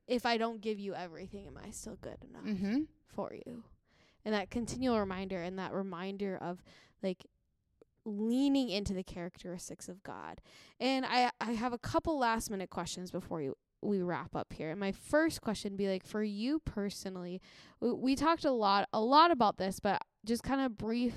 [0.08, 2.84] if I don't give you everything, am I still good enough mm-hmm
[3.14, 3.64] for you?
[4.28, 6.62] And that continual reminder and that reminder of
[7.02, 7.26] like
[8.04, 10.42] leaning into the characteristics of God.
[10.82, 14.70] And I I have a couple last minute questions before you we wrap up here.
[14.70, 17.42] And my first question be like for you personally,
[17.80, 21.16] we, we talked a lot a lot about this, but just kind of brief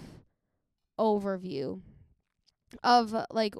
[0.96, 1.80] overview
[2.84, 3.56] of like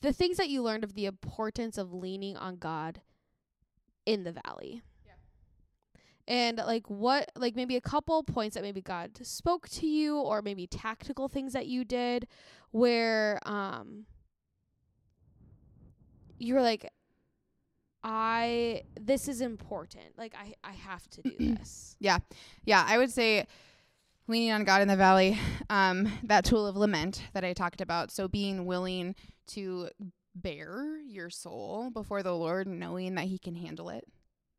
[0.00, 3.00] the things that you learned of the importance of leaning on God
[4.04, 4.82] in the valley.
[6.28, 10.40] And like what like maybe a couple points that maybe God spoke to you or
[10.40, 12.28] maybe tactical things that you did
[12.70, 14.06] where um
[16.38, 16.90] you were like
[18.04, 20.16] I this is important.
[20.16, 21.96] Like I I have to do this.
[22.00, 22.18] Yeah.
[22.64, 23.46] Yeah i would say
[24.28, 28.10] leaning on god in the valley um that tool of lament that i talked about
[28.10, 29.14] so being willing
[29.46, 29.88] to
[30.34, 34.04] bare your soul before the lord knowing that he can handle it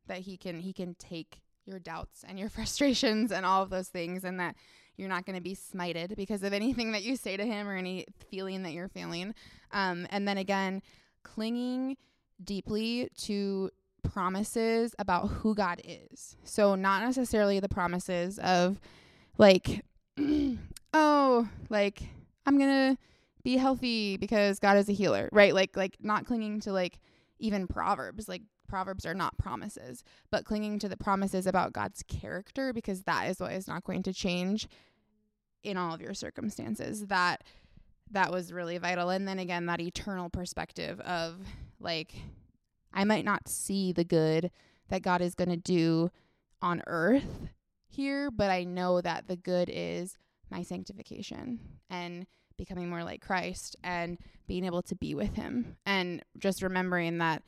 [0.06, 3.88] that he can he can take your doubts and your frustrations and all of those
[3.88, 4.56] things and that
[4.96, 7.74] you're not going to be smited because of anything that you say to him or
[7.76, 9.34] any feeling that you're feeling
[9.72, 10.80] um and then again
[11.24, 11.96] clinging
[12.42, 13.70] deeply to
[14.04, 16.36] promises about who God is.
[16.44, 18.80] So, not necessarily the promises of
[19.38, 19.84] like,
[20.94, 22.02] oh, like,
[22.46, 22.98] I'm going to
[23.42, 25.54] be healthy because God is a healer, right?
[25.54, 27.00] Like, like not clinging to like
[27.38, 28.42] even proverbs, like
[28.74, 30.02] proverbs are not promises,
[30.32, 34.02] but clinging to the promises about God's character because that is what is not going
[34.02, 34.66] to change
[35.62, 37.06] in all of your circumstances.
[37.06, 37.44] That
[38.10, 39.10] that was really vital.
[39.10, 41.36] And then again, that eternal perspective of
[41.78, 42.16] like
[42.92, 44.50] I might not see the good
[44.88, 46.10] that God is going to do
[46.60, 47.48] on earth
[47.86, 50.18] here, but I know that the good is
[50.50, 52.26] my sanctification and
[52.58, 54.18] becoming more like Christ and
[54.48, 57.44] being able to be with him and just remembering that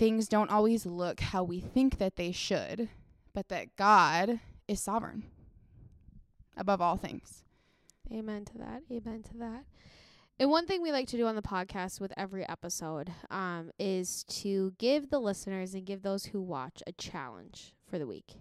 [0.00, 2.88] things don't always look how we think that they should,
[3.34, 5.24] but that God is sovereign
[6.56, 7.44] above all things.
[8.12, 8.82] Amen to that.
[8.90, 9.64] Amen to that.
[10.38, 14.24] And one thing we like to do on the podcast with every episode um, is
[14.40, 18.32] to give the listeners and give those who watch a challenge for the week.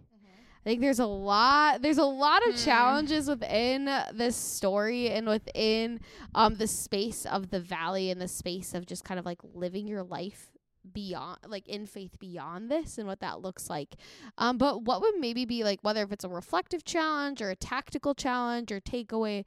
[0.66, 2.60] I think there's a lot there's a lot of Hmm.
[2.66, 6.02] challenges within this story and within
[6.36, 9.88] um the space of the valley and the space of just kind of like living
[9.88, 10.52] your life
[10.94, 13.96] beyond like in faith beyond this and what that looks like.
[14.38, 17.56] Um but what would maybe be like whether if it's a reflective challenge or a
[17.56, 19.46] tactical challenge or takeaway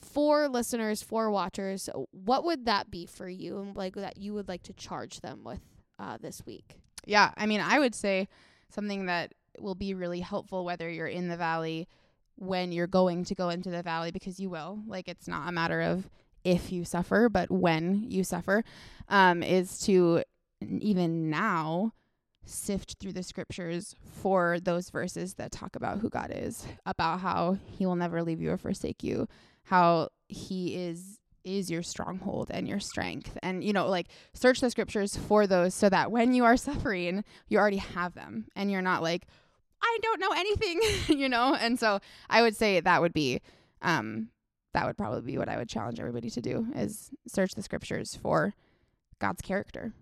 [0.00, 4.48] for listeners, for watchers, what would that be for you and like that you would
[4.48, 5.60] like to charge them with
[5.98, 6.76] uh this week?
[7.06, 8.28] Yeah, I mean, I would say
[8.68, 11.88] something that will be really helpful whether you're in the valley
[12.36, 14.80] when you're going to go into the valley because you will.
[14.86, 16.08] Like it's not a matter of
[16.44, 18.62] if you suffer, but when you suffer,
[19.08, 20.22] um, is to
[20.60, 21.92] even now
[22.44, 27.58] sift through the scriptures for those verses that talk about who God is, about how
[27.64, 29.28] he will never leave you or forsake you,
[29.64, 33.38] how he is is your stronghold and your strength.
[33.42, 37.24] And you know, like search the scriptures for those so that when you are suffering,
[37.48, 39.26] you already have them and you're not like
[39.82, 40.80] I don't know anything,
[41.18, 41.54] you know?
[41.54, 43.40] And so I would say that would be
[43.82, 44.28] um
[44.74, 48.18] that would probably be what I would challenge everybody to do is search the scriptures
[48.20, 48.54] for
[49.18, 49.94] God's character.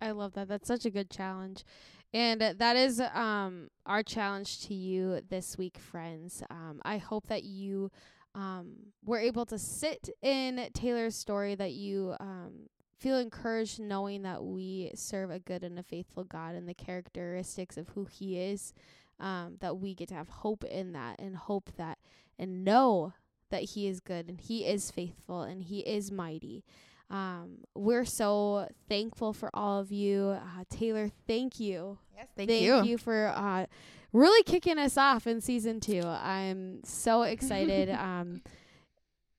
[0.00, 0.48] I love that.
[0.48, 1.64] That's such a good challenge.
[2.12, 6.42] And uh, that is um, our challenge to you this week, friends.
[6.50, 7.90] Um, I hope that you
[8.34, 12.68] um, were able to sit in Taylor's story, that you um,
[12.98, 17.76] feel encouraged knowing that we serve a good and a faithful God and the characteristics
[17.76, 18.72] of who He is,
[19.18, 21.98] um, that we get to have hope in that and hope that
[22.38, 23.14] and know
[23.50, 26.64] that He is good and He is faithful and He is mighty.
[27.08, 30.36] Um, we're so thankful for all of you.
[30.40, 31.98] Uh, Taylor, thank you.
[32.16, 32.98] Yes, thank, you.
[32.98, 33.66] for uh,
[34.12, 36.02] really kicking us off in season two.
[36.04, 38.42] I'm so excited um,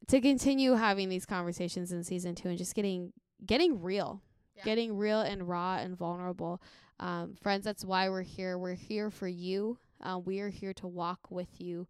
[0.07, 3.11] to continue having these conversations in season two and just getting
[3.45, 4.21] getting real,
[4.55, 4.63] Yeah.
[4.63, 6.61] getting real and raw and vulnerable.
[6.99, 8.57] Um, friends, that's why we're here.
[8.57, 9.77] We're here for you.
[10.01, 11.87] Uh, we are here to walk with you.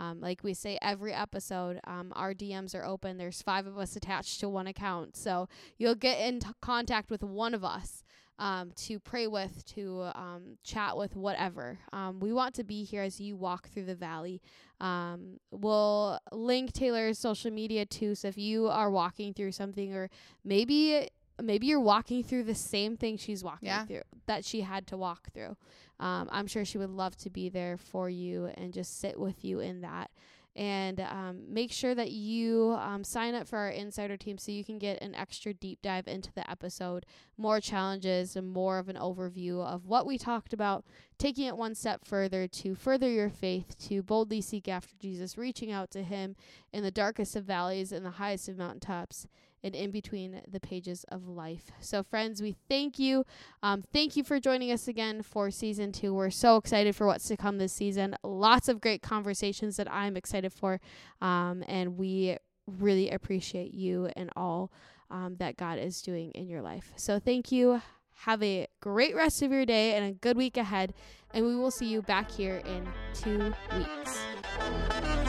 [0.00, 3.18] Um, like we say every episode, um, our DMs are open.
[3.18, 5.14] There's five of us attached to one account.
[5.14, 5.46] So
[5.76, 8.02] you'll get in t- contact with one of us
[8.38, 11.80] um, to pray with, to um, chat with, whatever.
[11.92, 14.40] Um, we want to be here as you walk through the valley.
[14.80, 18.14] Um, we'll link Taylor's social media too.
[18.14, 20.08] So if you are walking through something, or
[20.42, 21.10] maybe
[21.44, 23.84] maybe you're walking through the same thing she's walking Yeah.
[23.86, 25.56] through that she had to walk through.
[25.98, 29.44] Um, I'm sure she would love to be there for you and just sit with
[29.44, 30.10] you in that.
[30.56, 34.64] And um, make sure that you um, sign up for our insider team so you
[34.64, 37.06] can get an extra deep dive into the episode,
[37.38, 40.84] more challenges, and more of an overview of what we talked about,
[41.18, 45.70] taking it one step further to further your faith, to boldly seek after Jesus, reaching
[45.70, 46.34] out to Him
[46.72, 49.28] in the darkest of valleys and the highest of mountaintops,
[49.62, 51.70] and in between the pages of life.
[51.80, 53.24] So, friends, we thank you.
[53.62, 56.14] Um, thank you for joining us again for season two.
[56.14, 58.16] We're so excited for what's to come this season.
[58.22, 60.80] Lots of great conversations that I'm excited for.
[61.20, 62.36] Um, and we
[62.66, 64.72] really appreciate you and all
[65.10, 66.92] um, that God is doing in your life.
[66.96, 67.82] So, thank you.
[68.24, 70.92] Have a great rest of your day and a good week ahead.
[71.32, 75.19] And we will see you back here in two weeks.